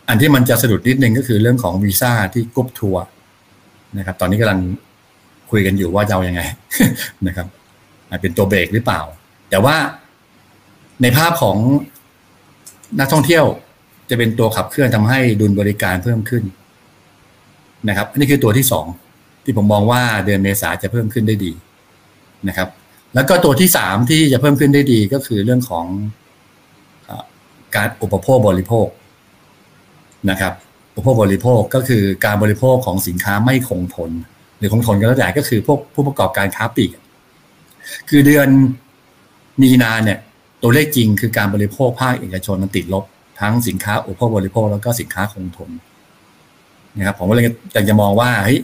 [0.09, 3.03] อันที่มันจะสะดุดนิดนึงก็คือเรื่องของวีซ่าที่กรุ๊ปทัวร์
[3.99, 4.61] นะครับ ตอนนี้กำลัง
[5.55, 6.43] คุยกันอยู่ว่าจะเอาอยัางไง
[7.27, 7.47] นะครับ
[8.23, 9.01] เป็นตัวเบรกหรือเปล่า
[9.51, 9.77] แต่ว่า
[11.03, 11.57] ในภาพของ
[13.01, 13.45] นักท่องเที่ยว
[14.11, 16.45] จะเป็นตัวขับเคลื่อนทำให้ดุลบริการเพิ่มขึ้น
[17.89, 18.87] นะครับอันนี้คือตัวที่สอง
[19.45, 21.53] ที่ผมมองว่าเดือนเมษาจะเพิ่มขึ้นได้ดี
[22.49, 22.69] นะครับ
[23.15, 25.87] แล้วก็ตัวที่สามที่จะเพิ่มขึ้นได้ดีก็คือเรื่องของ
[27.77, 28.87] การอุปโภคบริโภค
[30.31, 30.53] นะครับ
[30.97, 34.11] อุปโภคบริโภคก็คือการบริโภคของสินค้าไม่คงทน
[34.65, 36.91] รือคงทนก็แล้วแต่ก็คือพวกผู้ประกอบการค้าปลีก
[38.09, 38.49] คือเดือน
[39.63, 40.19] มีนาเนี่ย
[40.63, 43.05] ตัวเลขจริงคือการบริโภคภาคเอกชนมันติดลบ
[43.41, 45.71] ทั้งสินค้าอุปโภคบริโภคแล้วก็สินค้าคงทน
[46.97, 48.61] นะครับผมก็เลยอยากจะมองว่าเฮ้ย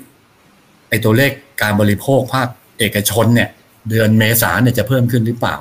[0.88, 1.30] ไอตัวเลข
[1.62, 2.48] การบริโภคภาค
[2.78, 3.48] เอกชนเนี่ย
[3.88, 5.56] เดือนเมษาเนี่ยจะเพิ่มขึ้นหรือเปล่า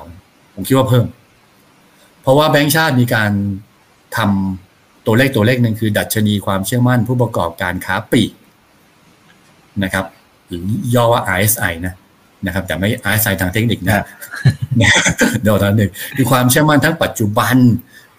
[0.54, 1.06] ผมคิดว่าเพิ่ม
[2.22, 3.32] เพราะว่าแบงก์ชาติมีการ
[4.16, 8.32] ทำตัวเลขตัวเลขหนึ่งคือ ดัชนีความเชื่อมั่นผู้ประกอบการค้าปลีก
[9.84, 10.04] นะครับ
[10.50, 11.94] หรือย่อว่า RSI นะ
[12.46, 14.04] นะครับ แต่ไม่ RSI ทางเทคนิคนะ
[15.42, 17.56] เดี๋ยวตอนหนึ่งคือความเชื่อมั่นทั้งปัจจุบัน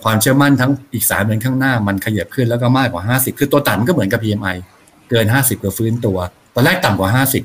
[0.04, 4.58] ความเชื่อมั่นทั้งอีกสามเดือนข้างหน้ามันขยับขึ้นแล้วก็มากกว่าห้าสิบคือตัวต่ำก็เหมือนกับ PMI
[5.10, 6.18] เกินห้าสิบก็ฟื้นตัว
[6.56, 7.44] ตอนแรกต่ำกว่าห้าสิบ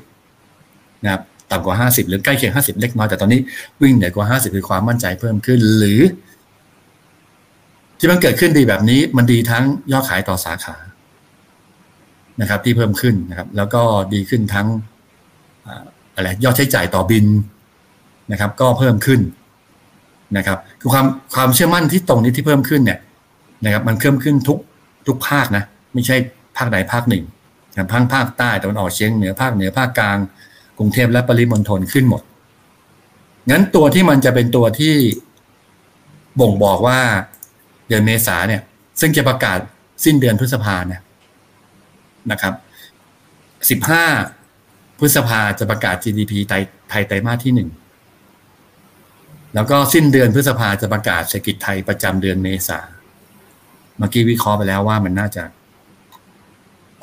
[1.03, 1.21] นะครับ
[1.51, 3.39] ต่ำกว่าห้าสิบหรือใกล้เคียงห้าสิบเล็กน้อยแต่ตอนนี้
[3.81, 6.01] วิ่งเหนือกว่าห้าสิบคือความมั่นใจเพิ่มขึ้น หรือ
[7.99, 10.75] ที่มันเกิดขึ้นดีแบบนี้ มันดีทั้งยอดขายต่อสาขา
[12.41, 13.81] นะครับที่เพิ่มขึ้นนะครับ แล้วก็
[14.13, 14.67] ดีขึ้นทั้ง
[16.15, 17.25] อะไรยอดใช้จ่ายต่อบิน
[18.31, 19.21] นะครับ ก็เพิ่มขึ้น
[20.37, 22.99] นะครับคือความความเชื่อมั่นที่ตรงนี้ที่เพิ่มขึ้นเนี่ย
[23.65, 24.57] นะครับ มันเพิ่มขึ้นทุก
[25.07, 25.63] ทุกภาคนะ
[25.93, 26.15] ไม่ใช่
[26.57, 27.23] ภาคใดภาคหนึ่ง
[27.91, 30.17] ภาคภาคใต้ตะวันออกเฉียงเหนือภาคเหนือภาคกลาง
[30.77, 32.21] กรุงเทพและปริมณฑลขึ้นหมด
[33.49, 34.93] งั้นตัวที่มันจะเป็นตัวที่
[36.39, 36.99] บ่งบอกว่า
[37.87, 38.61] เดือนเมษาเนี่ย
[38.99, 39.59] ซึ่งจะประกาศ
[40.03, 41.01] สิ้นเดือนพฤษภาเนี่ย
[42.31, 42.53] นะครับ
[43.69, 44.05] สิบห้า
[44.99, 46.33] พฤษภาจะประกาศ GDP
[46.89, 47.69] ไทยไตรมาสที่หนึ่ง
[49.55, 52.79] แล้วก็สิ้นเดือนพฤษภาจะประกาศเศรษฐกิจไทยประจำเดือนเมษา
[53.97, 55.43] เมื่อกี้วิเคราะห์ไปแล้วว่ามันน่าจะ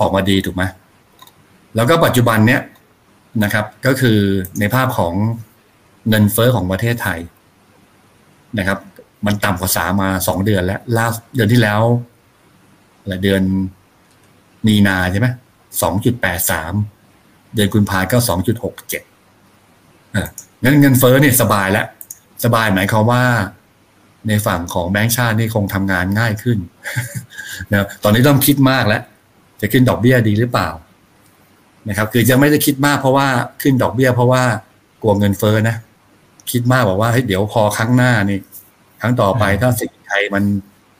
[0.01, 0.62] ออกมาดีถูกไหม
[1.75, 2.61] แล้วก็ปัจจุบันเนี้ย
[3.45, 4.18] นะครับ ก็คือ
[4.61, 5.14] ในภาพของ
[6.09, 7.18] เงินเฟอ้อของประเทศไทย
[8.59, 8.79] นะครับ
[9.27, 11.83] มันต่ำกว่าสามาสองเดือนแล้วล่าเดือนที่แล้ว
[13.09, 13.43] อะเดือน
[14.66, 15.28] มีนาใช่ไหม
[15.82, 16.74] สองจุดแปดสาม
[17.54, 19.02] เดือนกุมภาก็สองจุดหกเจ็ด
[20.14, 20.28] อ่า
[20.62, 21.86] งั้นเงินเฟอ้อเนี่ยสบายแล้ว
[22.44, 23.22] สบายหมายความว่า
[24.28, 26.58] ในฝั่งของแบงก์ชาตินี่คงทำงานง่ายขึ้น
[27.72, 29.02] นะตอนนี้ต้องคิดมากแล้ว
[29.60, 30.68] จะขึ้นดอกเบี้ยดีหรือเปล่า
[31.88, 33.28] นะครับ คือจะไม่ได้คิดมากเพราะว่า
[33.62, 34.42] ขึ้นดอกเบี้ย เพราะว่า
[35.02, 35.76] กลัวเงินเฟ้อนะ
[36.50, 38.38] คิดมากบอกว่าเฮ้ยเดี๋ยวพอครั้งหน้านี่
[39.00, 40.44] ครั้งต่อไปถ้าสินไทยมัน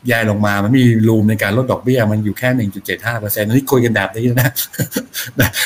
[0.09, 4.53] แย่ลงมา มันมีรูมในการลดดอกเบี้ย มันอยู่แค่หนึ่งจุดเจ็ดห้าเปอร์เซ็นต์นี่คุยกันแบบนี้นะ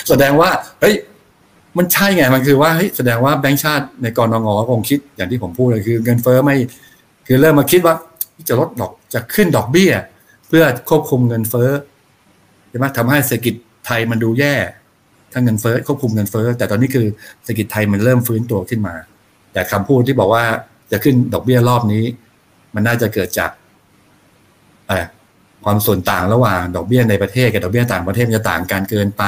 [0.08, 0.94] แสดงว่า เฮ้ย
[1.78, 6.56] มันใช่ไง มันคือว่า เฮ้ย แสดงว่าแบงก์ชาติในกรงงคงคิด อย่างที่ผมพูดเลยคือเงินเฟ้อไม่
[7.26, 7.94] คือเริ่มมาคิดว่า
[8.48, 9.92] จะลดดอก จะขึ้นดอกเบี้ย
[10.48, 11.70] เพื่อควบคุมเงินเฟ้อ
[12.68, 13.54] ใช่ไหมทำให้เศรษฐกิจ
[13.86, 14.54] ไทยมันดูแย่
[15.32, 17.06] ถ้าเงินเฟ้อควบคุมเงินเฟ้อ แต่ตอนนี้คือ
[17.42, 18.94] เศรษฐกิจไทยมันเริ่มฟื้นตัวขึ้นมา
[19.52, 20.44] แต่คำพูดที่บอกว่า
[20.92, 22.04] จะขึ้นดอกเบี้ยรอบนี้
[22.74, 23.50] มันน่าจะเกิดจาก
[25.64, 29.24] ความส่วนต่างระหว่างดอกเบี้ยในประเทศกับดอกเบี้ยต่างประเทศจะต่างกันเกินไป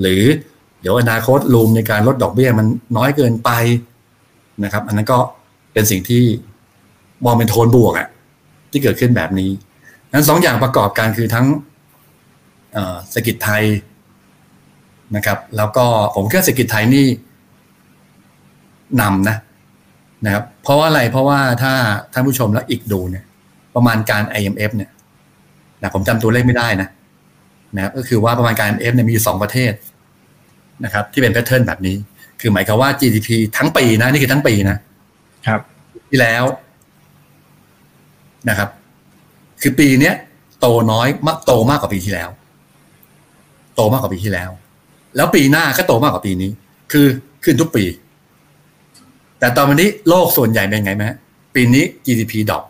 [0.00, 0.22] หรือ
[0.80, 2.66] เดี๋ยวอนาคตรูมในการลดดอกเบี้ยมัน
[2.96, 3.50] น้อยเกินไป
[4.64, 5.18] นะครับ อันนั้นก็
[5.72, 6.22] เป็นสิ่งที่
[7.24, 8.08] มองเป็นโทนบวกอะ
[8.70, 9.50] ที่เกิดขึ้นแบบนี้
[10.12, 11.46] นั้นสองอย่างประกอบกันคือทั้ง
[13.10, 13.62] เศรษฐกิจไทย
[15.16, 15.84] นะครับ แล้วก็
[16.14, 17.06] ผมคิดเศรษฐกิจไทยนี่
[19.00, 19.36] นำนะ
[20.24, 21.72] นะครับ เพราะว่าอะไรเพราะว่าถ้า
[22.12, 23.24] ท่านผู้ชมแล้วอีกดูเนี่ย
[23.74, 24.90] ประมาณการ IMF เนี่ย
[25.82, 26.88] นะผมจำตัวเลขไม่ได้นะ
[27.76, 29.72] นะครับก็คือว่าประมาณการ IMF เนี่ยมีอยู่สองประเทศ
[30.84, 31.96] นะครับที่เป็นแพทเทิร์นแบบนี้
[32.40, 34.76] คือหมายความว่า GDP ทั้งปีนะ นี่คือทั้งปีนะ
[35.46, 35.60] ครับ
[36.08, 36.44] ที่แล้ว
[38.48, 38.68] นะครับ
[39.62, 40.14] คือปีเนี้ย
[40.60, 42.28] โตน้อยมากโตมากกว่าปีที่แล้ว
[43.74, 44.50] โตมากกว่าปีที่แล้ว
[45.16, 46.50] แล้วปีหน้าก็โตมากกว่าปีนี้
[46.92, 47.06] คือ
[47.44, 47.84] ขึ้นทุกปี
[49.38, 51.04] แต่ตอนนี้โลกส่วนใหญ่เป็นไงไหม
[51.54, 52.62] ปีนี้ GDP ดรอป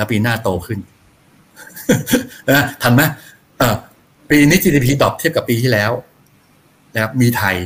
[0.00, 0.78] แล้วปีหน้าโตขึ้น
[2.56, 3.02] นะทันไหม
[3.58, 3.76] เออ
[4.30, 5.90] ปีนี้ GDP drop เทียบกับปีที่แล้ว
[6.94, 7.56] นะครับมีไทย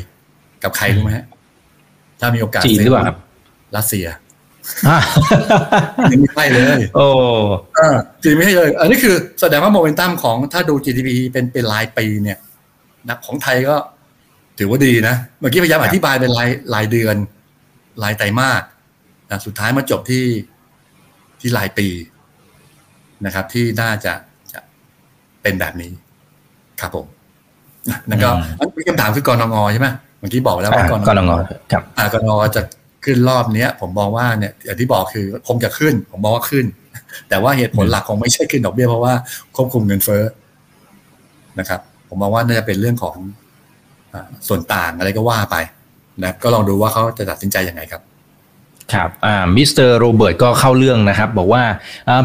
[0.62, 1.10] กับใครรู้ไหม
[2.20, 3.18] ถ้ามีโอกาสจีนหรือเปล่าครับ
[3.76, 4.06] รัสเซีย
[6.20, 7.06] ไม่ใช่เลย โอ้
[8.22, 12.38] จีนไม่ใช่เลย อันนี้คือแสดงว่าโมเมนตัมของถ้าดู GDP เป็นเป็นรายปีเนี่ย
[13.08, 13.76] นะของไทยก็
[14.58, 17.16] ถือว่าดีนะ เมื่อกี้พยายามอธิบายเป็นรายรายเดือน
[18.02, 18.62] รายไตรมาส
[19.30, 20.24] นะสุดท้ายมาจบที่
[21.40, 21.88] ที่รายปี
[23.26, 24.12] นะครับ ที่น่าจะ
[24.52, 24.60] จะ
[25.42, 25.90] เป็นแบบนี้
[26.80, 27.06] ครับผม
[28.08, 28.30] นั่นก็
[28.76, 31.28] มีคำถามคือกรนงใช่ไหมเมื่อกี้บอกแล้วว่ากรนง
[31.72, 32.62] ครับอ่ากรนงจะ
[33.04, 36.66] ขึ้นรอบเนี้ย ผมมองว่าเนี่ยอย่างที่บอกคือคงจะขึ้น ผมมองว่าขึ้น
[37.28, 39.14] แต่ว่าเหตุผลหลักคงไม่ใช่ขึ้นดอกเบี้ยเพราะว่า
[39.56, 40.22] ควบคุมเงินเฟ้อ
[41.58, 43.16] นะครับ ผมมองว่าน่าจะเป็นเรื่องของ
[44.48, 45.56] ส่วนต่างอะไรก็ว่าไป
[46.24, 48.02] นะก็ลองดูว่าเขาจะตัดสินใจยังไงครับ
[48.92, 51.62] ครับอ่ามิสเตอร์โรเบิร์ตก็เข้าเรื่องนะครับ บอกว่า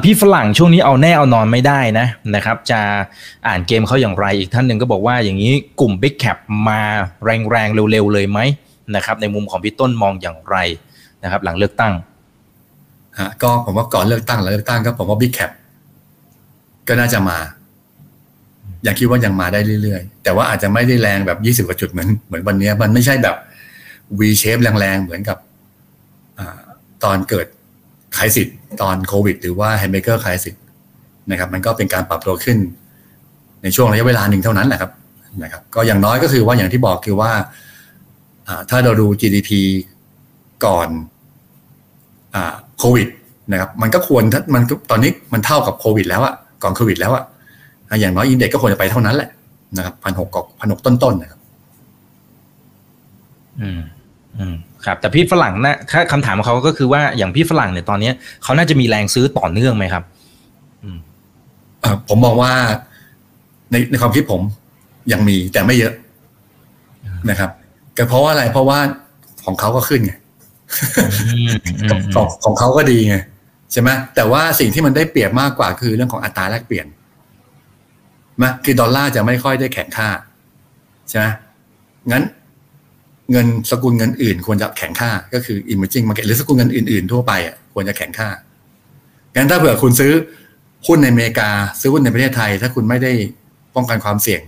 [0.04, 2.80] พี่ฝรั่งช่วงนี้เอาแน่เอานอนไม่ได้นะนะครับ จะ
[3.48, 6.38] อ่านเกมเขาอย่างไรอีกท่านหนึ่งก็บอกว่าอย่างนี้กลุ่ม Big Cap
[6.70, 6.82] มา
[7.26, 8.40] แรงๆ เร็วๆ เลยไหม
[8.96, 10.58] นะครับ ในมุมของพี่ต้นมองอย่างไร
[11.24, 11.94] นะครับ หลังเลือกตั้ง
[13.20, 15.52] ฮะก็ผมว่าก่อนเลือกตั้งหลังเลือกตั้งก็ผมว่า Big Cap
[16.88, 17.38] ก็น่าจะมา
[18.84, 23.36] อย่างคิดว่ายังมาได้เรื่อยๆ แต่ว่าอาจจะไม่ได้แรงแบบยี่สิบกว่าจุดเหมือนเหมือนวันนี้มันไม่ใช่แบบ
[24.20, 25.38] V shape แรงๆ เหมือนกับ
[27.04, 27.48] ตอนเกิด
[28.18, 30.62] crisis ตอนโควิด หรือว่า hamburger crisis
[31.32, 32.58] นะครับมันก็เป็นการปรับตัวขึ้น
[33.64, 34.92] ในช่วงระยะเวลาหนึ่งเท่านั้นแหละครับ
[35.44, 37.32] นะครับ ก็อย่างน้อยก็คือว่าอย่างที่บอกคือว่า
[38.70, 39.50] ถ้าเราดู GDP
[40.66, 40.90] ก่อน
[42.80, 43.08] โควิด
[43.52, 44.24] นะครับมันก็ควร
[44.54, 46.34] มันตอนนี้มันเท่ากับโควิดแล้วอะ
[46.64, 47.24] ก่อนโควิดแล้วอะ
[48.02, 49.30] อย่างน้อย index ก็ควรจะไปเท่านั้นแหละ
[49.78, 51.40] นะครับพันหกกพันหกต้นๆนะครับ
[53.62, 53.80] อืม
[54.86, 58.12] ครับแต่พี่ฝรั่งนะถ้าคำถามของเขาก็คือว่าอย่างพี่ฝรั่งเนี่ยตอนนี้
[58.44, 60.04] เขาน่าจะมีแรงซื้อต่อเนื่องไหมครับ
[60.84, 60.98] อืม
[62.08, 62.54] ผมมองว่า
[63.72, 64.42] ในในความคิดผม
[65.12, 65.94] ยังมีแต่ไม่เยอะ
[67.30, 67.50] นะครับ
[67.98, 68.80] ก็เพราะว่าอะไรเพราะว่า
[69.46, 70.14] ของเขาก็ขึ้นไง
[72.16, 73.16] ของของเขาก็ดีไง
[73.72, 76.88] ใช่ไหมแต่ว่าสิ่งที่มันได้เปรียบมากกว่าคือเรื่องของอัตราแลกเปลี่ยน
[78.42, 80.10] มาคือดอลลาร์จะไม่ค่อยได้แข็งค่า
[81.10, 81.26] ใช่ไหม
[82.12, 82.24] งั้น
[83.32, 88.30] เงินสกุลเงินอื่น ควรจะแข็งค่าก็คือ emerging market หรือสกุลเงินอื่นๆทั่วไปอะควรจะแข็งค่า
[89.36, 90.12] งั้นถ้าเผื่อคุณซื้อ
[90.88, 91.50] หุ้นในอเมริกา
[91.82, 93.12] ซื้อหุ้นในประเทศไทย ถ้าคุณไม่ได้
[93.76, 94.42] ป้องกันความเสี่ยง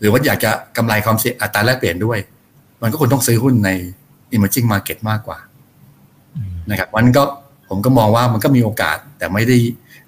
[0.00, 2.18] หรือว่าอยากจะกำไรความเสี่ยงอัตราแลกเปลี่ยนด้วย
[2.82, 3.70] มันก็ควรต้องซื้อหุ้นใน
[4.34, 5.38] emerging market มากกว่า
[6.70, 7.22] นะครับมันก็
[7.68, 9.56] ผมก็มองว่ามันก็มีโอกาสแต่ไม่ได้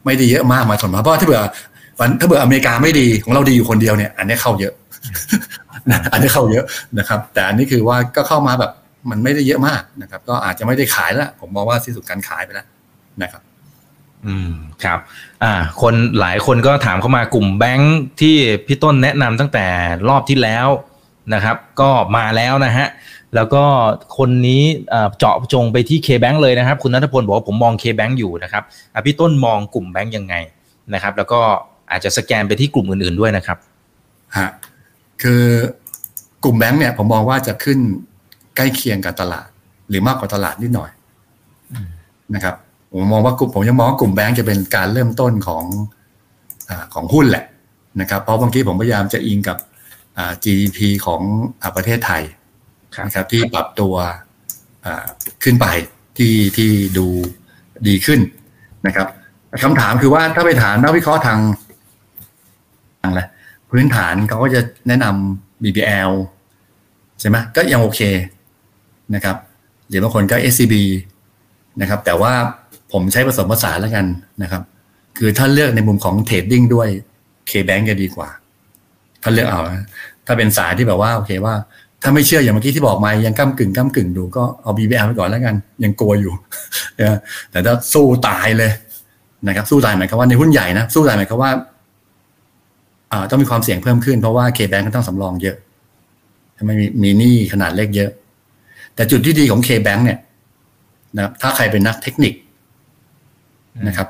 [0.05, 1.43] ไม่ได้เยอะมากมาถนเพราะถ้าเผื่อ
[2.21, 4.75] ถ้าเผื่ออเมริกาไม่ดีของเราดีอยู่คนเดียวเนี่ย อันนี้เข้าเยอะ
[6.13, 6.67] อันนี้เข้าเยอะ
[6.99, 8.73] นะครับ แต่อันนี้คือว่าก็เข้ามาแบบ
[9.11, 12.67] มันไม่ได้เยอะมากนะครับ ก็อาจจะไม่ได้ขายแล้วผมมองว่าสิ้นสุดการขายไปแล้ว
[13.23, 13.43] นะครับ
[14.27, 14.53] อืม
[14.85, 14.99] ครับ
[15.43, 15.53] อ่า
[15.83, 19.67] คนหลายคนก็ถามเข้ามากลุ่มแบงค์ที่พี่ต้นแนะนำตั้งแต่
[20.09, 20.69] รอบที่แล้ว
[21.35, 22.89] นะครับ ก็มาแล้วนะฮะ
[23.35, 23.65] แล้วก็
[24.19, 24.63] คนนี้
[25.19, 28.63] เจาะจงไปที่ K-Bank เลยนะครับ คุณนัทพลบอกว่าผมมอง K-Bank อยู่นะครับ
[29.07, 30.35] พี่ต้นมองกลุ่มแบงค์ยังไง
[30.95, 31.41] นะครับ แล้วก็
[31.91, 33.59] อาจจะสแกนไปที่กลุ่มอื่นๆด้วยนะครับ
[34.37, 34.49] ฮะ
[35.23, 35.43] คือ
[36.45, 37.79] กลุ่มแบงค์เนี่ยผมมองว่าจะขึ้น
[38.57, 39.49] ใกล้เคียงกับตลาด
[39.89, 40.91] หรือมากกว่าตลาดนิดหน่อย
[42.35, 42.55] นะครับ
[42.91, 45.65] ผมมองว่ากลุ่มผมยังมองว่ากลุ่มแบงค์จะเป็นการเริ่มต้นของ
[46.71, 47.45] อของหุ้นแหละ
[48.01, 49.59] นะครับ เพราะบางทีผมพยายามจะอิงกับ
[50.45, 51.23] GDP ของ
[51.77, 52.23] ประเทศไทย
[53.07, 53.95] นะครับ ที่ปรับตัว
[55.45, 55.67] ขึ้นไป
[56.19, 57.07] ที่ที่ดู
[57.89, 58.21] ดีขึ้น
[58.87, 59.07] นะครับ
[59.63, 61.39] คำถามคือว่าถ้าไปถามนักวิเคราะห์ทาง
[63.01, 63.23] ทางอะไร
[63.71, 66.13] พื้นฐานเขาก็จะแนะนำ BBL
[67.21, 68.01] ใช่ไหมก็ยังโอเค
[69.15, 69.37] นะครับ
[69.89, 70.75] หรือบางคนก็ SCB
[71.81, 72.33] นะครับ แต่ว่า
[72.93, 74.07] ผมใช้ผสมผสานแล้วกัน
[74.43, 74.63] นะครับ
[75.19, 76.89] คือถ้าเลือกในมุมของเทรดดิ้งด้วย
[77.51, 78.29] K-Bank จะดีกว่า
[79.23, 79.61] ถ้าเลือกเอา
[80.27, 81.55] ถ้าเป็นสายที่แบบว่าโอเคว่า
[82.03, 85.55] ถ้าไม่เชื่ออย่างเมื่อกี้ที่บอกมายังก้ากึ่งก้ากึ่งดูก็เอา BBL ไปก่อนแล้วกัน
[85.85, 86.33] ยังกลัวอยู่
[87.01, 87.19] นะ
[87.51, 88.73] แต่ถ้าสู้ตายเลย
[89.47, 91.51] นะครับ สู้ตายหมายความว่าในหุ้นใหญ่นะสู้ตายหมายความว่า
[93.31, 95.57] ต้องมีความเสี่ยงเพิ่มขึ้นเพราะว่าเคแบงก็ต้องสำรองเยอะ
[96.59, 98.11] ทำไมมีมีหนี้ขนาดเล็กเยอะ
[98.95, 100.19] แต่จุดที่ดีของเคแบงเนี่ย
[101.17, 102.35] นะถ้าใครเป็นนักเทคนิค
[103.87, 104.09] นะครับ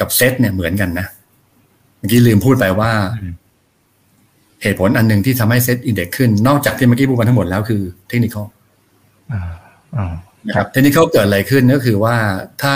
[0.00, 1.06] กับเซตเนี่ยเหมือนกันนะ
[1.98, 2.90] เมื่อกี้ลืมพูดไปว่า
[4.62, 8.36] เหตุผลอันหนึ่งที่ทำให้เซตอินเด็กขึ้น นอกจากที่เมื่อกี้พูดมาทั้งหมดแล้วคือเทคนิค
[10.48, 12.16] นะครับเทคนิคเกิดอะไรขึ้นก็คือว่า
[12.62, 12.74] ถ้า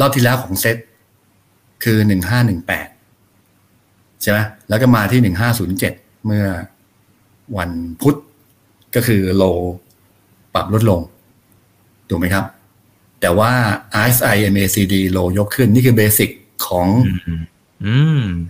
[0.00, 0.76] รอบที่แล้วของเซต
[1.84, 2.88] คือหนึ่งห้าหนึ่งแปด
[4.26, 5.92] ช่ไหมแล้วก็มาที่หนึ่งห้าศูนย์เจ็ด
[6.26, 6.44] เมื่อ
[7.56, 7.70] วัน
[8.02, 8.16] พุธ
[8.94, 9.44] ก็คือโล
[10.54, 11.00] ปรับลดลง
[12.08, 12.44] ถูกไหมครับ
[13.20, 13.52] แต่ว่า
[14.02, 16.30] RSI MACD โลยกขึ้น นี่คือเบสิก
[16.66, 16.88] ของ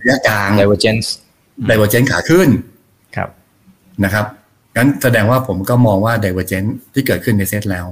[0.01, 1.07] ระยะกลาง divergence
[1.69, 2.49] divergence ขาขึ้น
[3.15, 3.29] ครับ
[4.03, 4.25] นะครับ
[4.75, 7.85] งั้นแสดงว่าผมก็มองว่า divergence ที่เกิดขึ้นในเซตแล้ว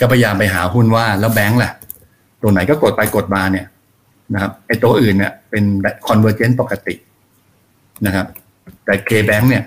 [0.00, 1.72] ก็พยายามไปหาหุ้นว่าแล้วแบงค์แหละ
[2.42, 3.66] ตัวไหนก็กดไปกดมาเนี่ย
[4.32, 5.64] นะครับไอ้ตัวอื่นเนี่ยเป็น
[6.06, 6.94] คอนเวอร์เจนต์ปกติ
[8.06, 8.26] นะครับ
[8.84, 9.64] แต่ K-Bank เนี่ย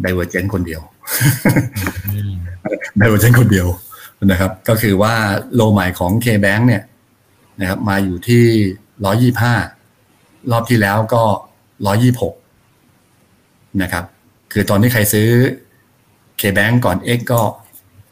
[0.00, 0.80] divergence คนเดียว
[2.98, 3.66] divergence คนเดียว
[4.30, 5.14] นะครับ ก็คือว่า
[5.54, 6.82] low ใหม่ของ K-Bank เนี่ย
[7.60, 8.42] นะครับ มาอยู่ที่
[9.04, 9.54] ร้อยยี่ห้า
[10.50, 11.22] รอบที่แล้วก็
[11.86, 12.34] ร้อยยี่หก
[13.82, 14.04] นะครับ
[14.52, 15.28] คือตอนที่ใครซื้อ
[16.40, 17.40] K-Bank ก่อน X ก็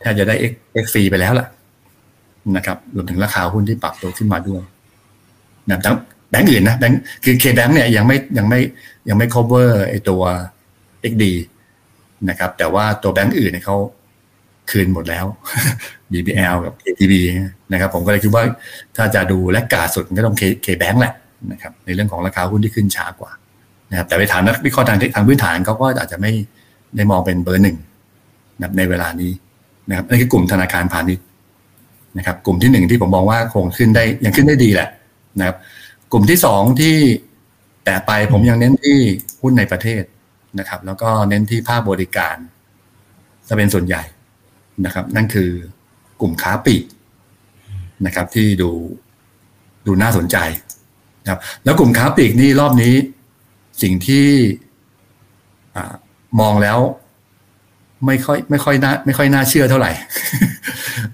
[0.00, 0.52] แทบจะได้ X
[0.82, 1.46] X ฟรีไปแล้วล่ะ
[2.56, 4.62] นะครับรวมถึงราคาหุ้นที่ปรับตัวขึ้นมาด้วย
[5.70, 5.94] นะทั้ง
[6.30, 8.60] แบงก์อื่นนะแบงก์คือเคแบงก์เนี่ยยังไม่ยังไม่
[9.08, 10.22] ยังไม่ cover ไอตัว
[11.12, 11.24] XD
[12.28, 13.76] นะครับ แต่ว่าตัวแบงก์อื่นเนี่ยเขา
[14.70, 15.26] คืนหมดแล้ว
[16.12, 17.14] BBL กับ KTB
[17.72, 18.44] นะครับ ผมก็เลยคิดว่า
[18.96, 21.14] ถ้าจะดูและกาสุดก็ต้อง K Bank แหละ
[21.52, 23.30] นะครับในเรื่องของราคาหุ้นที่ขึ้นช้ากว่า
[23.90, 26.32] นะครับแต่ไปถามนักวิเคราะห์ทางทางพื้นฐานเขาก็อาจจะไม่
[26.96, 27.76] ได้มองเป็นเบอร์หนึ่ง
[28.60, 29.32] นะในเวลานี้
[29.88, 31.24] นะครับนั่นคือกลุ่มธนาคารพาณิชย์
[32.18, 34.88] นะครับ กลุ่มที่หนึ่งที่ผมมองว่าคงขึ้นได้ยังขึ้นได้ดีแหละ
[35.38, 35.56] นะครับ
[36.12, 36.96] กลุ่มที่สองที่
[37.84, 38.98] แต่ไปผมยังเน้นที่
[39.42, 40.02] หุ้นในประเทศ
[40.58, 42.36] นะครับ แล้วก็เน้นที่ภาคบริการ
[43.48, 44.02] จะเป็นส่วนใหญ่
[44.84, 45.50] นะครับ นั่นคือ
[46.20, 46.84] กลุ่มค้าปลีก
[48.06, 48.70] นะครับ ที่ดู
[49.86, 50.36] ดูน่าสนใจ
[51.22, 52.94] นะครับ แล้วกลุ่มค้าปลีกนี่รอบนี้
[53.82, 54.26] สิ่งที่
[55.76, 55.78] อ
[56.40, 56.78] มองแล้ว
[58.06, 59.92] ไม่ค่อยไม่ค่อยน่าไม่ค่อยน่าเชื่อเท่าไหร่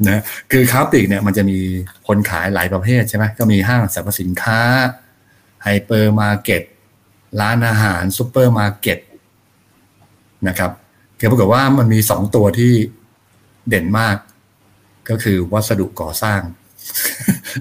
[0.08, 0.22] นะ
[0.52, 1.58] คือค้าปลีกเนี่ยมันจะมี
[2.06, 4.60] คนขายหลายประเภทใช่ไหมก็มีห้างสรรพสินค้า
[5.62, 6.62] ไฮเปอร์มาร์เก็ต
[7.40, 8.98] ร้านอาหารซูเปอร์มาร์เก็ต
[10.48, 10.70] นะครับ
[11.18, 12.72] คือปรากฏว่ามันมีสองตัวที่
[13.68, 14.16] เด่นมาก
[15.08, 16.40] ก็คือวัสดุก่อสร้าง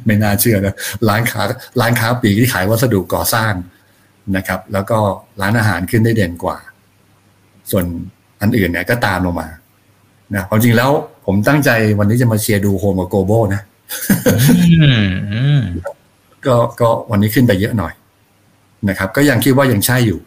[0.06, 0.76] ไม่น่าเชื่อนะ
[1.10, 1.42] ร้านค้า
[1.80, 3.54] ร้านค้าปลีกที่ขายวัสดุก่อสร้าง
[4.36, 5.00] นะครับ แล้วก็
[5.42, 6.58] ร้านอาหารขึ้นได้เด่นกว่า
[7.72, 7.86] ส่วน
[8.42, 9.48] อันอื่นเนี่ยก็ตามลงมา
[10.36, 10.92] นะความจริงแล้ว
[11.26, 11.70] ผมตั้งใจ
[12.00, 13.62] วันนี้จะมาเชียร์ DOHOME กับ GLOBAL นะ
[16.46, 17.94] ก็ก็วันนี้ขึ้นไปเยอะหน่อย
[18.90, 20.20] นะครับ ก็ยังคิดว่ายังใช่อยู่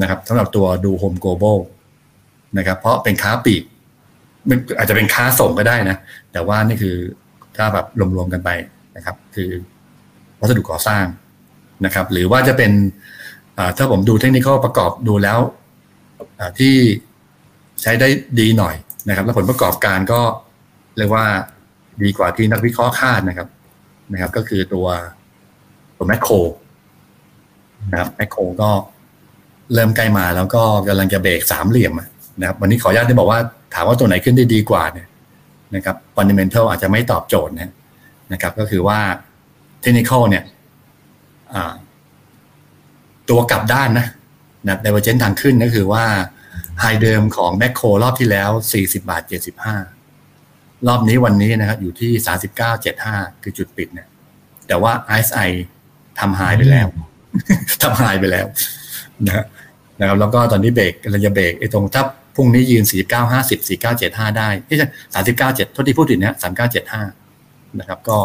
[0.00, 1.58] นะครับสำหรับตัว DOHOME GLOBAL
[2.58, 3.62] นะครับ เพราะเป็นค้าปลีก
[4.78, 5.96] อาจจะเป็นค้าส่งก็ได้นะ
[6.32, 6.96] แต่ว่านี่คือ
[7.56, 7.86] ถ้าแบบ
[8.16, 8.50] รวมๆกันไป
[8.96, 9.50] นะครับ คือ
[10.40, 11.04] วัสดุก่อสร้าง
[11.84, 12.72] นะครับ หรือว่าจะเป็น
[13.76, 15.38] ถ้าผมดูเทคนิคประกอบดูแล้ว
[16.58, 16.74] ที่
[17.82, 18.08] ใช้ได้
[18.40, 18.74] ดีหน่อย
[19.08, 20.20] นะครับ แล้วผลประกอบการก็
[20.98, 21.26] เรียกว่า
[22.02, 23.48] ดีกว่าที่นักวิเคราะห์คาดนะครับ
[24.12, 24.86] นะครับ ก็คือตัว
[25.96, 26.34] ตัวแมคโคร
[27.90, 28.70] นะครับแมคโครก็
[29.74, 31.92] เริ่มใกล้มาแล้วก็กำลังจะเบรกสามเหลี่ยม
[32.40, 33.40] นะครับ วันนี้ขออนุญาตได้บอกว่า
[33.74, 35.08] ถามว่าตัวไหนขึ้นได้ดีกว่าเนี่ย
[35.74, 37.72] นะครับ fundamental อาจจะไม่ตอบโจทย์นะ
[38.32, 38.98] นะครับ ก็คือว่า
[39.80, 40.44] เทคนิคเนี่ย
[43.30, 44.06] ตัวกลับด้านนะ
[44.66, 46.04] นะ divergence ทางขึ้นก็คือว่า
[46.80, 49.22] high เดิมของแมคโครรอบที่แล้ว 40 บาท
[50.04, 52.10] 75 รอบนี้วันนี้นะครับอยู่ที่
[52.50, 54.08] 39 75 คือจุดปิดเนี่ย
[54.68, 55.50] แต่ว่า RSI
[56.20, 56.88] ทำ high ไปแล้ว
[57.82, 58.46] ทำ high ไปแล้ว
[59.26, 59.44] นะ
[60.00, 62.02] นะครับแล้วก็ตอนนี้เบรกเราจะเบรกไอ้ตรงถ้า
[62.34, 64.78] พรุ่งนี้ยืน 49 50 49 75 ได้ที่
[65.14, 66.74] 39 7ทษที่พูดถึงเนี้ย39
[67.24, 68.18] 75 นะครับ ก็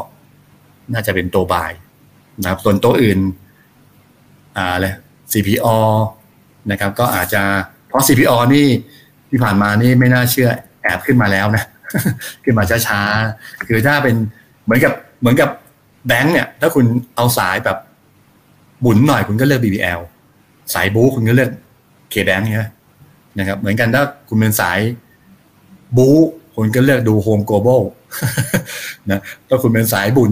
[0.93, 1.71] น่าจะเป็นตัวบาย
[2.41, 3.19] นะครับส่วนตัวอื่น
[4.57, 4.93] อ่าเลย
[5.31, 5.67] CPO
[6.71, 7.41] นะครับ ก็อาจจะ
[7.87, 8.67] เพราะ CPO นี่
[9.29, 10.49] ที่ผ่านมานี่ไม่น่าเชื่อ
[10.83, 11.63] แอบขึ้นมาแล้วนะ
[12.43, 14.15] ขึ้นมาช้าๆ คือถ้าเป็น
[14.65, 15.49] เหมือนกับเหมือนกับ
[16.07, 16.85] แบงค์เนี่ย ถ้าคุณ
[17.15, 17.77] เอาสายแบบ
[18.85, 19.99] บุ๋นหน่อยคุณก็เลือก BBL
[20.73, 21.51] สายบู๊คุณก็เลือก
[22.11, 22.69] KBANK เนี่ย
[23.39, 24.79] นะครับ เหมือนกันถ้าคุณเป็นสาย
[25.97, 26.17] บู๊
[26.55, 27.83] คุณก็เลือก DOHOME GLOBAL
[29.09, 30.31] นะถ้าคุณเป็นสายบุ๋น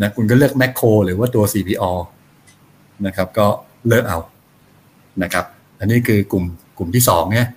[0.00, 1.92] นะคุณก็เลือกแมคโครหรือว่าตัว CPALL
[3.06, 3.46] นะครับ ก็
[3.86, 4.18] เลือกเอา
[5.22, 5.44] นะครับ
[5.80, 6.44] อันนี้คือกลุ่ม
[6.78, 7.48] กลุ่มที่สองเนี่ย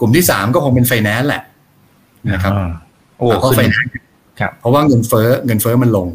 [0.00, 1.42] กลุ่มที่สามก็คงเป็นไฟแนนซ์แหละ
[2.32, 2.52] นะครับ
[3.18, 3.90] โอ้ก็ไฟแนนซ์
[4.60, 6.08] เพราะว่าเงินเฟ้อเงินเฟ้อมันลง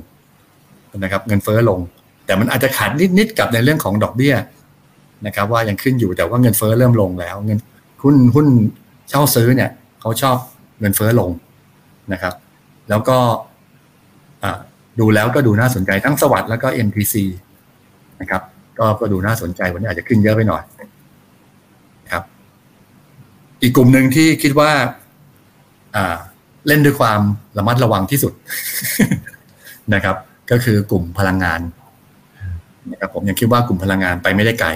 [0.97, 1.79] นะครับ เงินเฟ้อลง
[2.25, 4.35] แต่มันอาจจะขาดนิดๆกับในเรื่องของดอกเบี้ย
[5.25, 7.59] นะครับ ว่ายังขึ้นอยู่แต่ว่าเงินเฟ้อเริ่มลงแล้ว เงิน
[8.03, 8.47] หุ้นหุ้น
[9.09, 9.69] เช่าซื้อเนี่ย
[10.01, 10.37] เขาชอบ
[10.79, 11.31] เงินเฟ้อลง
[12.13, 12.33] นะครับ
[12.89, 13.17] แล้วก็
[14.99, 17.15] ดูแล้วก็ดูน่าสนใจทั้งสวัสด์แล้วก็ NPC
[18.21, 18.41] นะครับ
[18.79, 20.76] ก็ก็ดูน่าสนใจวันนี้อาจจะขึ้นเยอะไปหน่อยครับ
[23.61, 24.71] อีกกลุ่มหนึ่งที่คิดว่า
[26.67, 27.21] เล่นด้วยความ
[27.57, 28.33] ระมัดระวังที่สุด
[29.93, 30.15] นะครับ
[30.51, 31.61] ก็คือกลุ่มพลังงาน
[32.91, 34.69] นะครับผมยังคิดว่ากลุ่มพลังงานไปไม่ได้ไกล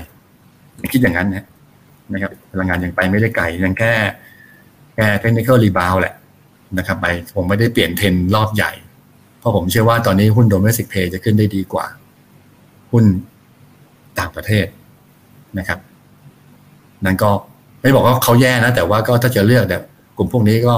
[0.93, 1.45] คิดอย่างนั้นนะ
[2.13, 3.93] นะครับ พลังงานยังไปไม่ได้ไกลยังแค่
[4.95, 6.15] แค่ technical rebound แหละ
[6.77, 8.71] นะครับไปผมไม่ได้เปลี่ยนเทรนรอบใหญ่
[9.39, 11.85] เพราะผมเชื่อว่าตอนนี้หุ้น domestic play จะขึ้นได้ดีกว่า
[12.91, 13.05] หุ้น
[14.19, 14.65] ต่างประเทศ
[15.57, 15.79] นะครับ
[17.05, 17.31] นั่นก็
[17.81, 19.81] ไม่บอกว่าเขาแย่นะ แต่ว่าก็ถ้าจะเลือกเนี่ย
[20.17, 20.75] กลุ่มพวกนี้ก็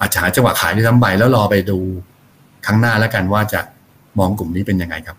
[0.00, 1.78] อาจจะหาจังหวะขายที่ทั้งใบแล้วรอไปดู
[2.66, 3.60] ครั้งหน้าแล้วกันว่าจะ
[4.18, 5.16] มองกลุ่มนี้เป็นยังไงครับ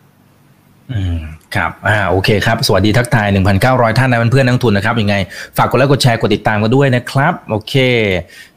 [0.91, 1.19] อืม
[1.55, 3.27] ครับ อ่า โอเคครับ สวัสดีทักทาย
[3.63, 5.15] 1,900 ท่านนะเพื่อนนักทุนนะครับ ยังไง
[5.57, 7.73] ฝากกดไลค์ กดแชร์ กดติดตามกันด้วยนะครับ โอเค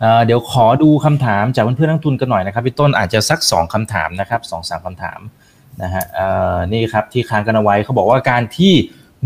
[0.00, 5.20] เอ่อเดี๋ยวขอดูคำถามจากเพื่อนๆนักทุนกันหน่อยนะครับ พี่ต้นอาจจะสัก 2คำถามนะครับสองสามคำถาม
[5.82, 8.74] นะฮะ เอ่อ นี่ครับที่ค้างกันเอาไว้เขาบอกว่าการที่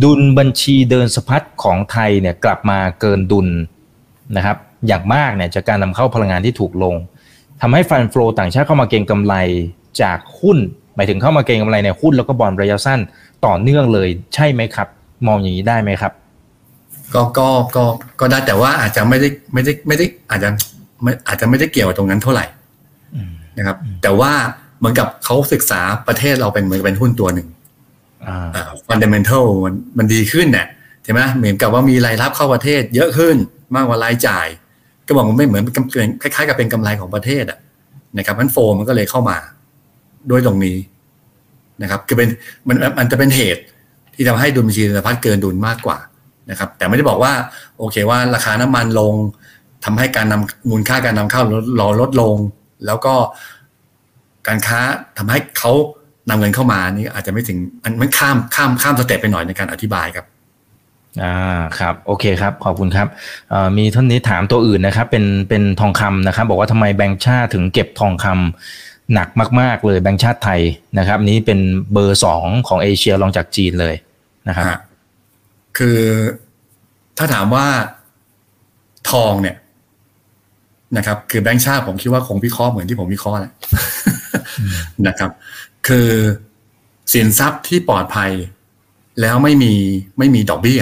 [0.03, 3.49] ดุลบัญชีเดินสะพัดของไทยเนี่ยกลับมาเกินดุล
[4.37, 6.95] นะครับ อย่างมากเนี่ยจากการนำเข้าพลังงานที่ถูกลง
[7.61, 9.35] ทำให้ฟันฟลอต่างชาติเข้ามาเก็งกำไร
[10.03, 10.59] จากหุ้น
[10.97, 13.01] หมายถึงเข้ามาเก็งกำไรในหุ้นแล้วก็บอลระยะสั้น
[13.47, 14.89] ต่อเนื่องเลยใช่ไหมครับ
[15.27, 16.13] มองอย่างนี้ได้ไหมครับ
[17.15, 17.85] ก็ก็ก็
[18.21, 20.49] ก็ได้แต่ว่าอาจจะไม่ได้ไม่ได้ไม่ได้อาจจะ
[21.03, 22.45] ไม่อาจจะไม่ได้เกี่ยวกับตรงนั้นเท่าไหร่
[23.59, 24.33] นะครับ แต่ว่า
[24.79, 27.49] เหมือนกับเขาศึกษาประเทศเราเป็นเหมือนเป็นหุ้นตัวหนึ่ง
[28.87, 29.45] ฟันเดเมนทัล
[29.99, 30.67] มันดีขึ้นเนี่ย
[31.05, 33.37] ใช่ไหมเหมือนกับว่ามีรายรับเข้าประเทศเยอะขึ้น
[33.77, 34.47] มากกว่ารายจ่าย
[35.07, 35.63] ก็บอกมันไม่เหมือน
[36.23, 37.59] คล้ายๆ กับเป็นกำไรของประเทศอะ
[38.19, 39.37] นะครับมันโฟมันก็เลยเข้ามา
[40.31, 40.77] ด้วยตรงนี้
[41.83, 42.29] นะครับคือเป็น
[42.69, 43.63] มันมันจะเป็นเหตุ
[44.15, 45.99] ที่ทำให้ดุลบัญชีธนพัฒน์เกินดุลมากกว่า
[46.51, 47.33] นะครับ แต่ไม่ได้บอกว่า
[47.79, 49.15] โอเคว่าราคาน้ำมันลง
[49.85, 51.65] ทำให้การนำมูลค่าการนำเข้าลด
[52.01, 52.37] ลดลง
[52.87, 53.15] แล้วก็
[54.47, 54.79] การค้า
[55.19, 55.73] ทำให้เขา
[56.29, 60.27] นำเงินเข้ามานี่อาจจะไม่ถึงมันมันข้ามข้ามข้าม step ไปหน่อยในการอธิบายครับ
[61.23, 61.37] อ่า
[61.79, 63.09] ครับโอเคครับขอบคุณครับ
[63.77, 69.29] มีท่านนี้ถามตัวอื่นนะครับ เป็นเป็นทองคำนะครับ บอกว่าทำไมแบงค์ชาติถึงเก็บทองคำหนัก
[69.61, 70.61] มาก ๆ เลยแบงค์ชาติไทย
[70.99, 71.59] นะครับ นี้เป็น
[71.93, 73.95] เบอร์สองของเอเชียรองจากจีนเลย
[74.49, 74.67] นะครับ
[75.79, 76.01] คือ
[77.19, 77.67] ถ้าถามว่า
[79.11, 79.57] ทองเนี่ย
[80.97, 83.53] นะครับ คือแบงค์ชาติผมคิดว่าคงวิเคราะห์เหมือนที่ผมวิเคราะห์แหละ
[85.07, 85.31] นะครับ
[85.89, 86.09] คือ
[87.13, 88.31] สินทรัพย์ที่ปลอดภัย
[89.21, 89.73] แล้วไม่มี
[90.19, 90.81] ไม่มีดอกเบี้ย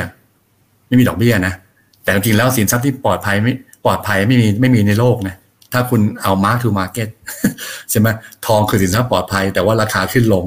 [0.89, 1.55] ไม่มีดอกเบี้ยนะ
[2.03, 3.53] แต่จริงๆแล้วสินทรัพย์ที่ปลอดภัยไม่
[3.85, 5.35] ปลอดภัยไม่มีไม่มีในโลกนะ
[5.73, 7.09] ถ้าคุณเอา mark to market
[7.91, 8.09] ใช่ไหม
[8.47, 10.47] ทองคือสินทรัพย์ปลอดภัย แต่ว่าราคาขึ้นลง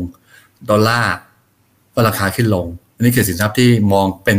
[0.69, 1.13] ดอลลาร์
[1.93, 4.37] ก็ราคาขึ้นลง อันนี้คือสินทรัพย์ที่มองเป็น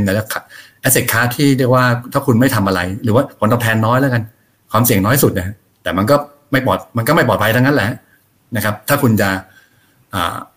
[0.81, 4.23] asset class ที่เรียกว่าถ้าคุณไม่ทำอะไร หรือว่าผลตอบแทนน้อยแล้วกัน
[4.73, 5.49] ความเสี่ยงน้อยสุดนะ
[5.83, 6.17] แต่มันก็
[6.53, 7.89] ไม่ปลอดมันก็ไม่ปลอดภัยทั้งนั้นแหละ
[8.57, 9.29] นะครับ ถ้าคุณจะ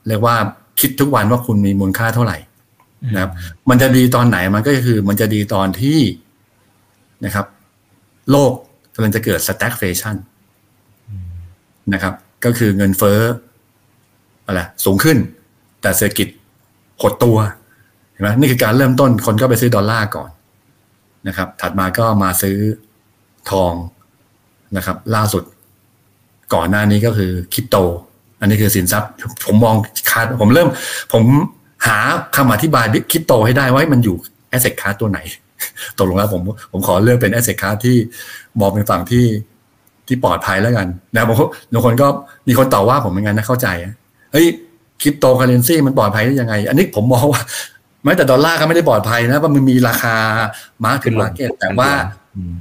[0.07, 0.35] เรียกว่า
[0.79, 2.37] คิดทุกวันว่าคุณมีมูลค่าเท่าไหร่
[3.13, 3.31] นะครับ
[3.69, 5.99] มันจะดีตอนไหนมันก็คือ มันจะดีตอนที่
[7.25, 7.45] นะครับ
[8.31, 8.51] โลก
[8.93, 10.15] กำลังจะเกิด stagflation
[11.93, 12.13] นะครับ
[12.45, 13.19] ก็คือเงินเฟ้อ
[14.45, 15.17] อะไรสูงขึ้น
[15.81, 16.27] แต่เศรษฐกิจ
[17.01, 17.37] หดตัว
[18.11, 20.29] เห็นไหมนี่คือการเริ่มต้นคนก็ไปซื้อดอลลาร์ก่อน
[21.27, 22.57] นะครับ ถัดมาก็มาซื้อ
[23.51, 23.73] ทอง
[24.77, 25.43] นะครับ ล่าสุด
[26.53, 27.77] ก่อนหน้านี้ก็คือคริปโต
[28.39, 29.09] อันนี้คือสินทรัพย์
[29.45, 29.75] ผมมอง
[30.11, 30.67] คาดผมเริ่ม
[31.13, 31.23] ผม
[31.87, 31.97] หา
[32.35, 34.15] คำอธิบายคริปโตให้ได้ว่ามันอยู่
[34.49, 35.19] asset class ตัวไหน
[35.97, 37.95] ตกลงแล้วผมผมขอเลือกเป็น asset class ที่
[38.59, 39.25] มองเป็นฝั่งที่
[40.07, 42.07] ที่ปลอดภัยแล้วกันนะบางคนบางคนก็
[42.47, 43.67] มีคนต่อว่าผมเหมือนกันนะเข้าใจ
[44.33, 44.45] เฮ้ย
[45.01, 47.41] คริปโตเคอเรนซีมันปลอดภัยได้ยังไง อันนี้ผมมองว่า
[48.03, 50.15] แม้แต่ดอลลาร์ก็ไม่ได้ปลอดภัยนะเพราะมันมีราคา
[50.85, 51.91] mark to market แต่ว่า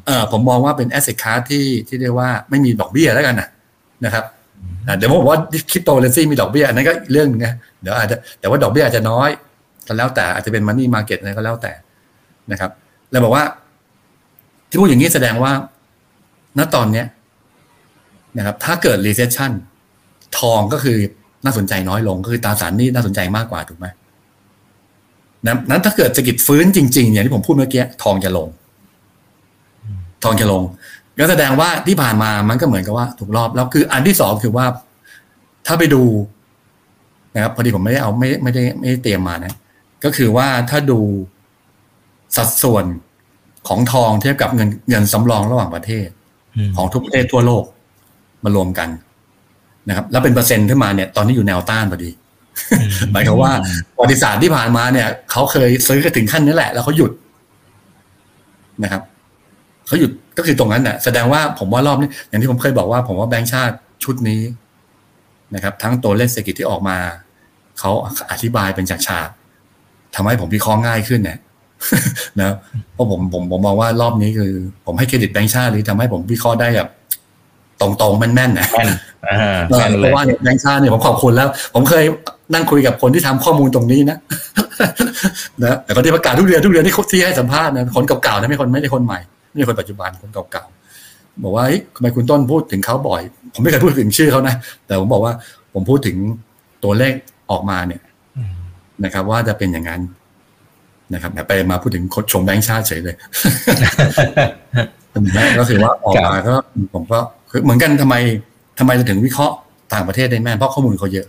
[0.06, 3.48] เออผมมองว่าเป็น asset class ที่ที่เรียกว่าไม่มีดอกเบี้ยแล้วกันนะ
[4.04, 4.24] นะครับ
[4.98, 9.30] เดี๋ยวผมบอกว่าคริปโตเคอเรนซีมีดอกเบี้ยอันนั้นก็เรื่องนะเดี๋ยวอาจจะแต่ว่าดอกเบี้ยอาจจะน้อย
[9.86, 11.72] ก็แล้วแต่อาจจะเป็น money market อะไรก็แล้วแต่
[12.52, 12.70] นะครับ
[13.10, 13.44] แล้วบอกว่า
[14.68, 15.52] ที่พูดอย่างนี้แสดงว่า
[16.58, 17.06] ณตอนเนี้ย
[18.38, 19.52] นะครับ ถ้าเกิด recession
[20.38, 20.98] ทองก็คือ
[21.44, 23.86] น่าสนใจน้อยลงก็คือตราสารนี่น่าสนใจมากกว่าถูกไหม
[25.70, 28.48] นั้นถ้าเกิดเศรษฐกิจฟื้นจริงๆอย่างที่ผมพูดเมื่อกี้ทองจะลง
[30.24, 30.62] ทองจะลง
[31.18, 34.66] ก็แสดงว่าที่ผ่านมามันก็เหมือนกับว่าถูกรอบแล้วคืออันที่สองคือว่า
[35.66, 36.02] ถ้าไปดู
[37.34, 39.52] นะครับพอดีผมไม่ได้เอาไม่ไม่ได้ไม่ได้เตรียมมานะ
[40.04, 40.98] ก็คือว่าถ้าดู
[42.36, 42.84] สัดส่วน
[43.68, 46.08] ของทองเทียบกับเงินเงินสำรองระหว่างประเทศ
[46.76, 47.64] ของทุกประเทศทั่วโลก
[48.44, 48.88] มารวมกัน
[49.88, 52.10] นะครับ แล้วเป็นเปอร์เซ็นต์ขึ้นมาเนี่ยตอนนี้อยู่แนวต้านพอดี
[53.12, 53.52] หมายความว่า
[53.94, 57.12] ประวัติศาสตร์ที่ผ่านมาเนี่ยเขาเคยซื้อกันถึงขั้นนี้แหละ แล้วเขาหยุด
[58.82, 59.02] นะครับ
[59.86, 63.74] เขาหยุดก็คือตรงนั้นน่ะแสดงว่าผมว่ารอบนี้อย่างที่ผมเคยบอกว่า ผมว่าแบงค์ชาติ
[64.04, 64.40] ชุดนี้
[65.54, 66.96] นะครับ ทั้งตัวเลขเศรษฐกิจที่ออกมา
[67.78, 67.90] เขา
[68.30, 71.38] อธิบายเป็นฉากๆทำให้ผมวิเคราะห์ง่ายขึ้นเนี่ย
[72.40, 72.54] นะ
[72.92, 74.52] เพราะผมผมผมมองว่ารอบนี้คือ
[74.86, 76.88] ผมให้เครดิตแบงค์ชาติเลยทำให้ผมวิเคราะห์ได้แบบ
[77.80, 78.66] ตรงๆแม่นๆนะ
[79.66, 82.04] เพราะว่าเนี่ยแบงค์ชาติเนี่ยผมขอบคุณแล้ว ผมเคย
[82.54, 84.18] นั่งคุยกับคนที่ทำข้อมูลตรงนี้นะ
[85.62, 89.18] นะแต่ก็ที่ประกาศทุกเดือนทุกเดือนที่ที่ให้สัมภาษณ์นะคนเก่าๆนะไม่คนไม่ได้คนใหม่
[89.56, 94.54] ไม่ใช่คนปัจจุบันคนเก่าๆบอกว่าทำไมคุณต้นพูดถึงเขาบ่อย ผมไม่เคยพูดถึงชื่อเขานะ
[94.86, 95.32] แต่ผมบอกว่า
[95.74, 96.16] ผมพูดถึง
[96.84, 97.14] ตัวเลข
[97.50, 98.02] ออกมาเนี่ย
[99.04, 100.00] นะครับ ว่าจะเป็นอย่างนั้น
[101.14, 103.16] นะครับไปมาพูดถึงชมแบงค์ชาติเฉยเลย
[105.58, 106.54] ก็คือว่าออกมาก็
[106.94, 107.18] ผมก็
[107.64, 108.14] เหมือนกันทำไม
[108.78, 109.56] ทำไมเราถึงวิเคราะห์
[109.94, 111.26] ต่างประเทศได้แม่นเพราะข้อมูลเขาเยอะ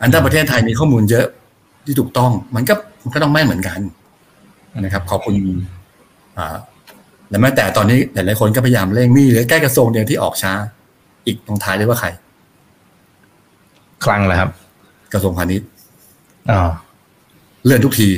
[0.00, 1.26] อันถ้าประเทศไทยมีข้อมูลเยอะ
[1.84, 3.78] ที่ถูกต้อง มันก็มันก็ต้องแม่นเหมือนกัน
[4.80, 5.34] นะครับ ขอบคุณ
[6.38, 6.56] อ่า
[7.30, 10.52] และแม้แต่ตอนนี้หลายๆคนก็พยายามเร่งมีหรือใกล้กระทรวงเดียวที่ออกช้า
[11.26, 12.08] อีกตรงท้ายเรียกว่าใคร
[14.04, 14.50] คลังเหรอครับ
[15.12, 15.68] กระทรวงพาณิชย์
[16.50, 16.60] อ๋อ
[17.64, 18.08] เลื่อนทุกที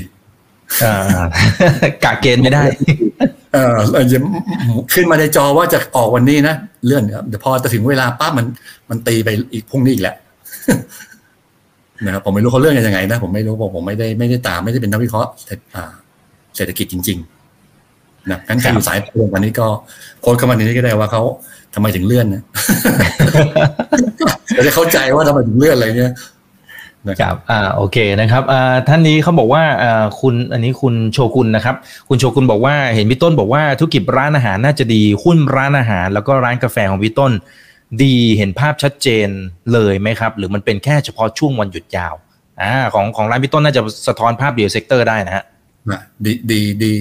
[2.05, 2.65] กะเกณฑ์ไม่ได้
[3.53, 3.77] เออ
[4.93, 6.55] ขึ้นมาในจอว่าจะออกวันนี้นะ
[6.87, 8.47] เลื่อนเดี๋ยวพอจะถึงเวลาปั๊บมัน
[8.91, 10.17] มันตีไปอีกพรุ่งนี้อีกแล้ว
[12.05, 15.31] นะครับผมไม่รู้เขาเรื่องกันยังไงนะผมไม่รู้ผมผมไม่ได้ไม่ได้ตามไม่ได้เป็นนักวิเคราะห์
[16.57, 17.38] เศรษฐกิจจริง ๆ
[18.31, 19.67] นะงั้นใครอยู่สายตรงวันนี้ก็
[20.21, 21.23] โค้ดเข้ามาในนี้ก็ได้ว่าเขา
[21.75, 22.43] ทำไมถึงเลื่อนนะ
[24.57, 26.15] จะได้เข้าใจว่าทำไมถึงเลื่อนอะไรเนี่ย
[27.09, 31.77] นะครับอ่าโอเคนะครับอ่าท่านนี้เขาบอกว่าอ่าคุณอันนี้คุณโชกุนนะครับ
[32.09, 37.33] คุณโชกุนบอกว่าเห็นพี่ต้นบอกว่าธุรกิจร้านอาหารน่าจะดีหุ้นร้านอาหาร แล้วก็ร้านกาแฟของพี่ต้น
[38.03, 39.29] ดีเห็นภาพชัดเจน
[39.73, 42.15] เลยไหมครับ หรือมันเป็นแค่เฉพาะช่วงวันหยุดยาว
[42.63, 45.45] อ่าของของร้านพี่ต้นน่าจะสะท้อนภาพเดียว sector ได้นะฮะ
[46.25, 46.93] ดีดีดี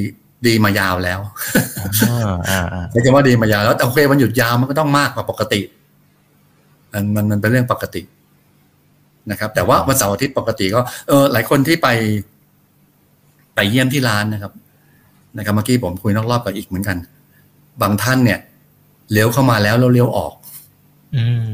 [0.45, 1.19] ดีมายาวแล้ว
[2.89, 5.61] ใช้คำว่าดีมายาวแล้วแต่โอเควันหยุดยาวมันก็ต้องมากกว่าปกติ
[6.93, 8.01] มันมันมันเป็นเรื่องปกติ
[9.31, 11.87] นะครับ แต่ว่าวันเสาร์อาทิตย์ปกติก็เออหลายคนที่ไป
[13.55, 14.53] ไปเยี่ยมที่ร้านนะครับ
[15.37, 16.97] นะครับเมื่อกี้ผมคุยนอกรอบกับอีกเหมือนกัน
[17.81, 18.39] บางท่านเนี่ย
[19.11, 20.33] เลี้ยวเข้ามาแล้วแล้วเลี้ยวออก
[21.15, 21.51] อืม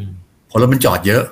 [0.49, 1.23] พอรถมันจอดเยอะ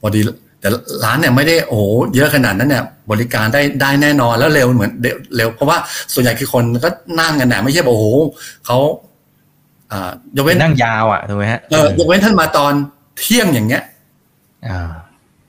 [0.00, 0.20] พอดี
[0.60, 0.68] แต่
[1.04, 1.80] ร้านเนี่ยไม่ได้โอ้
[2.14, 4.92] เยอะขนาดนั้นเนี่ยบริการได้ได้แน่นอนแล้วเร็วเหมือน
[5.36, 5.78] เร็วเพราะว่า
[6.14, 6.90] ส่วนใหญ่คือคนก็
[7.20, 8.06] นั่งกันนะไม่ใช่บอกโอ้โห
[8.66, 8.78] เขา
[9.92, 12.72] อ่ายกเว้นนั่งยาวอะถูกไหมฮะเออยกเว้นท่านมาตอน
[13.18, 13.82] เที่ยงอย่างเงี้ย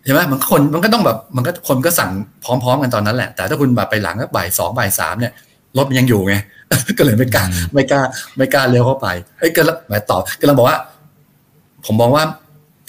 [0.05, 2.11] ใช่ไหมมันคนมันก็ต้องแบบมันก็คนก็สั่ง
[2.43, 5.33] พร้อม ๆ กันตอนนั้นแหละ แต่ถ้าคุณแบบไปหลังก็บ่ายสองบ่ายสามเนี่ย
[5.77, 6.35] รถมันยังอยู่ไง
[6.97, 7.43] ก็เลยไม่กล้า
[7.73, 8.01] ไม่กล้า
[8.37, 9.07] ไม่กล้าเลี้ยวเข้าไป
[9.39, 10.77] เอ้ยก็แล้วต่อก็เราบอกว่า
[11.85, 12.23] ผมมองว่า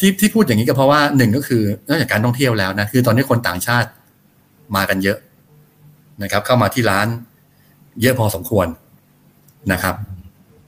[0.00, 3.88] ที่ที่พูดอย่างนี้ก็เพราะว่าหนึ่งก็คือนอกจากการท่องเที่ยวแล้วนะคือตอนนี้คนต่างชาติ
[4.76, 5.18] มากันเยอะ
[6.22, 7.06] นะครับ เข้ามาที่ร้าน
[8.00, 8.66] เยอะพอสมควร
[9.72, 9.94] นะครับ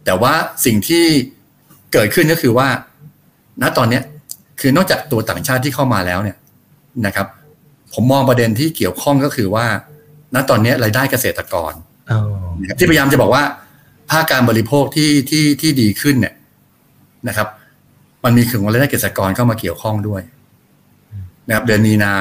[0.04, 0.32] แต่ว่า
[0.64, 1.04] สิ่งที่
[1.92, 2.68] เกิดขึ้นก็คือว่า
[3.62, 4.02] ณตอนเนี้ย
[4.60, 6.36] คือนอกจากตัวต่างชาติที่เข้ามาแล้วเนี่ย
[7.06, 7.26] นะครับ
[7.94, 9.66] ผมมองประเด็นที่เกี่ยวข้องก็คือว่า
[10.34, 11.72] ณตอนนี้รายได้เกษตรกร
[12.78, 13.42] ที่พยายามจะบอกว่า
[14.10, 16.34] ภาคการบริโภคที่ที่ที่ดีขึ้นเนี่ย
[17.28, 17.48] นะครับ
[18.24, 20.22] มันมีของรายได้เกษตรกรเข้ามาเกี่ยวข้องด้วย
[21.48, 22.12] นะครับเดือนมีนา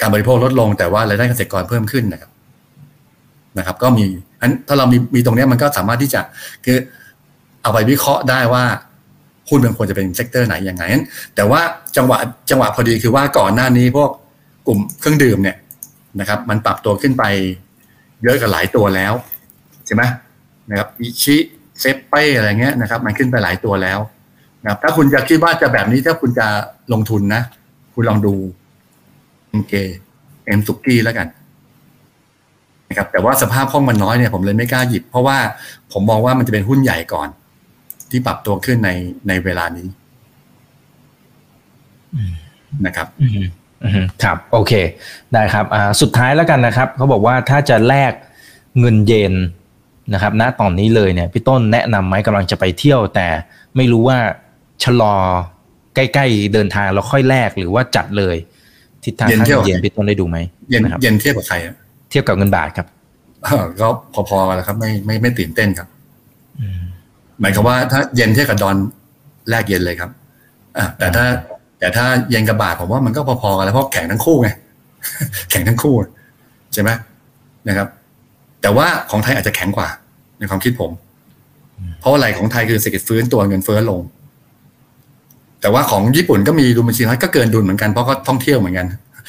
[0.00, 2.30] การบริโภคลดลงแต่ว่ารายได้เกษตรกรเพิ่มขึ้นนะครับ
[3.58, 4.04] นะครับ ก็มี
[4.40, 6.20] อันถ้าเรามีมีตรงนี้มันก็สามารถที่จะ
[6.64, 6.76] คือ
[7.62, 8.64] เอาไปวิเคราะห์ได้ว่า
[9.48, 10.84] หุ้นมันควรจะเป็นเซกเตอร์ไหนยังไง
[11.34, 11.60] แต่ว่า
[11.96, 12.18] จังหวะ
[12.50, 14.10] จังหวะพอดีคือว่าก่อนหน้านี้พวก
[14.66, 15.56] กลุ่มเครื่องดื่มเนี่ย
[16.20, 17.24] นะครับ มันปรับตัวขึ้นไป
[18.22, 19.12] เยอะกับหลายตัวแล้ว
[19.86, 20.02] ใช่ไหม
[20.70, 21.36] นะครับอิชิ
[21.80, 23.98] เซเป้อะไรเงี้ยนะครับ มันขึ้นไปหลายตัวแล้ว
[24.66, 26.46] นะครับถ้าคุณจะคิดว่าจะแบบนี้ถ้าคุณจะ
[26.92, 27.42] ลงทุนนะ
[27.94, 28.34] คุณลองดู
[29.48, 29.74] เอ็มเก
[30.46, 31.28] เอ็มสุกี้แล้วกัน
[32.88, 35.38] นะครับแต่ว่าสภาพคล่องมันน้อยเนี่ยผมเลยไม่กล้าหยิบ เพราะว่า
[35.92, 37.28] ผมมองว่ามันจะเป็นหุ้นใหญ่ก่อน
[38.10, 38.90] ที่ปรับตัวขึ้นใน
[39.28, 39.88] ในเวลานี้
[42.86, 43.08] นะครับ
[44.22, 44.72] ครับโอเค
[45.32, 48.12] ได้ครับอ่าสุดท้ายแล้วกันนะครับเขาบอกว่าถ้าจะแลก
[48.80, 49.34] เงินเยน
[50.12, 53.28] นะครับณตอนนี้เลยเนี่ยพี่ต้นแนะนำไหมกำลังจะไปเที่ยวแต่
[53.76, 54.18] ไม่รู้ว่า
[54.84, 55.14] ชะลอ
[55.94, 58.36] ใกล้ๆเดินทางแล้วค่อยแลกหรือว่าจัดเลย
[59.04, 60.38] ทิศทางค่าเย็นพี่ต้นได้ดูไหม
[60.70, 61.56] เย็นเย็นเทียบกับใคร
[62.10, 62.86] เทียบกับเงินบาทครับ
[63.80, 63.88] ก็
[64.28, 65.88] พอๆกันแล้วครับไม่ไม่ไม่ตื่นเต้นครับ
[67.40, 68.76] หมายความว่าถ้าเย็นเทียบกับดอน
[69.50, 70.10] แลกเย็นเลยครับ
[70.76, 71.24] อ่าแต่ถ้า
[71.78, 74.48] แต่ถ้าเย็นกับบาทผมว่ามันก็พอๆกันแล้วเพราะแข่งทั้งคู่ไง
[75.50, 75.94] แข่งทั้งคู่
[76.72, 76.90] ใช่ไหม
[77.68, 77.88] นะครับ
[78.62, 79.88] แต่ว่าของไทยอาจจะแข็งกว่า
[80.38, 80.90] ในความคิดผม
[82.00, 84.00] เพราะอะไรของไทยคือเศรษฐกิจฟื้นตัวเงินเฟ้อลง
[85.60, 88.86] แต่ว่าของญี่ปุ่นก็มีดุลบัญชีน้อยก็เกินดุลเหมือนกันเพราะเขาท่องเที่ยวเหมือนกัน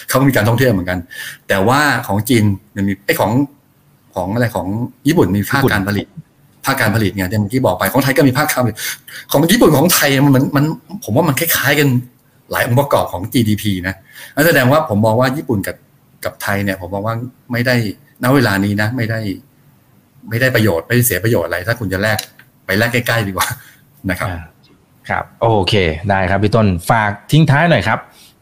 [0.10, 1.00] เขามีการท่องเที่ยวเหมือนกัน
[1.48, 2.44] แต่ว่าของจีน
[2.76, 3.32] มันมีไอ้ของ
[4.16, 4.68] ของอะไรของ
[5.08, 6.08] ญี่ปุ่นมีภาคการผลิต
[6.66, 8.78] ภาคการผลิตไงที่เมื่อกี้บอกไปของไทยก็มีภาคการผลิต
[9.32, 10.66] ของญี่ปุ่นของไทยมันมัน
[11.04, 11.88] ผมว่ามันคล้ายๆกัน
[12.52, 13.96] หลายองค์ประกอบของ GDP นะ
[14.36, 15.76] นั่นแสดงว่าผมมองว่าญี่ปุ่นกับ
[16.26, 17.16] กับไทยเนี่ย ผมมองว่า
[17.52, 17.76] ไม่ได้
[18.24, 19.20] ณเวลานี้นะ ไม่ได้
[20.30, 22.18] ไม่ได้ประโยชน์ไม่ได้เสียประโยชน์อะไร ถ้าคุณจะแลก
[22.66, 23.48] ไปแลกใกล้ๆดีกว่า
[24.10, 24.30] นะครับ
[25.10, 25.74] ครับโอเค
[26.10, 28.00] ได้ครับพี่ต้นฝากทิ้งท้ายหน่อยครับ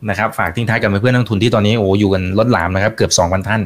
[0.10, 3.62] นะครับฝากทิ้งท้ายกับเพื่อนนักทุนที่ตอนนี้โอ้อยู่กันลดหลามนะครับ เกือบสองพันท่าน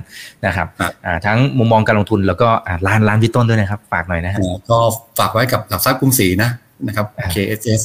[0.45, 0.67] นะครับ
[1.05, 2.49] อ่าทั้งมุมมองการลงทุนแล้วก็
[2.87, 4.33] ร้านร้านพี่ต้นด้วยนะครับฝากหน่อยนะ
[4.71, 4.79] ก็
[5.19, 6.49] ฝากไว้กับหลักทรัพย์กรุงศรีนะ
[6.87, 7.81] นะครับ KSS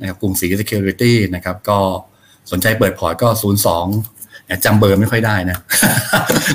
[0.00, 1.78] นะครับกรุงศรี Security นะครับ ก็
[2.50, 3.86] สนใจเปิดพอร์ตก็ศูนย์สอง
[4.64, 5.56] จำเบอร์ไม่ค่อยได้นะ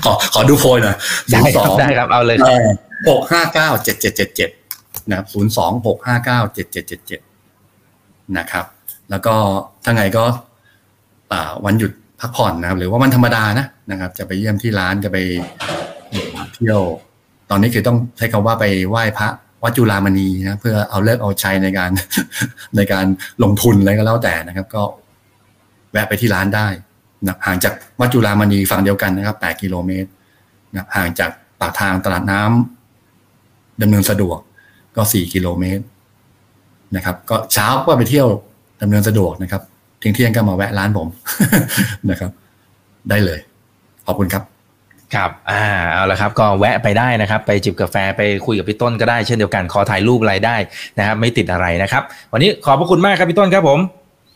[0.05, 0.95] ขอขอดูโพยหน่อย
[1.31, 2.37] ศูนย์สองได้ครับเอาเลย
[3.09, 4.49] หกห้าเก้าเจ็ดเจ็ดเจ็ดเจ็ด
[5.07, 7.19] นะครับศูนย์สองหกห้าเก้าเจ็ดเจ็ดเจ็ดเจ็ด
[8.39, 8.65] นะครับ
[9.09, 9.35] แล้วก็
[9.83, 10.23] ถ้าไงก็
[11.65, 15.17] วันหยุดพักผ่อนนะครับ หรือว่าวันธรรมดานะนะครับ จะไปเยี่ยมที่ร้านจะไป
[16.53, 16.81] เที่ยว
[17.49, 19.27] ตอนนี้คือต้องใช้คำว่าไปไหว้พระ
[19.63, 21.91] วัดจุฬามณีนะเพื่อเอาเลิกเอาชัยในการ
[22.75, 23.05] ในการ
[23.43, 24.83] ลงทุนอะไรก็แล้วแต่นะครับ ก็
[25.91, 26.67] แวะไปที่ร้านได้
[27.27, 30.09] นะห่างจากวัดจุฬามณีฝั่งเดียวกันนะครับ 8 กิโลเมตร
[30.75, 34.39] นะห่างจากปากทางตลาดน้ำดำเนินสะดวก
[34.95, 35.83] ก็ 4 กิโลเมตร
[36.95, 38.27] นะครับ ก็เช้าก็ไปเที่ยว
[38.81, 39.61] ดำเนินสะดวกนะครับ
[39.99, 41.07] เที่ยงเที่ยงก็มาแวะร้านผม
[42.09, 42.31] นะครับ
[43.09, 43.39] ได้เลย
[44.05, 44.43] ขอบคุณครับ
[45.15, 45.63] ครับ อ่า
[45.93, 50.55] เอาละครับ ก็แวะไปได้นะครับ ไปจิบกาแฟ ไปคุยกับพี่ต้นก็ได้ เช่นเดียวกัน ขอถ่ายรูปอะไรได้
[50.97, 53.79] นะครับ ไม่ติดอะไรนะครับ วันนี้ขอบพระคุณมากครับพี่ต้นครับผม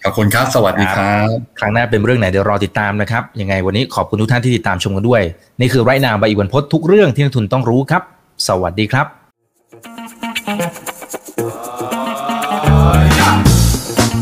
[0.03, 1.28] ขอบคุณครับ สวัสดีครับ
[1.60, 5.22] ครั้งหน้าเป็นเรื่องไหนเดี๋ยวรอติดตามนะครับ ยังไงวันนี้ขอบคุณทุกท่านที่ติดตามชมกันด้วย
[5.60, 8.03] นี่คือไรนาใบอีกวันพดทุกเรื่องที่นักทุนต้องรู้ครับ
[8.47, 10.87] สวัสดีครับ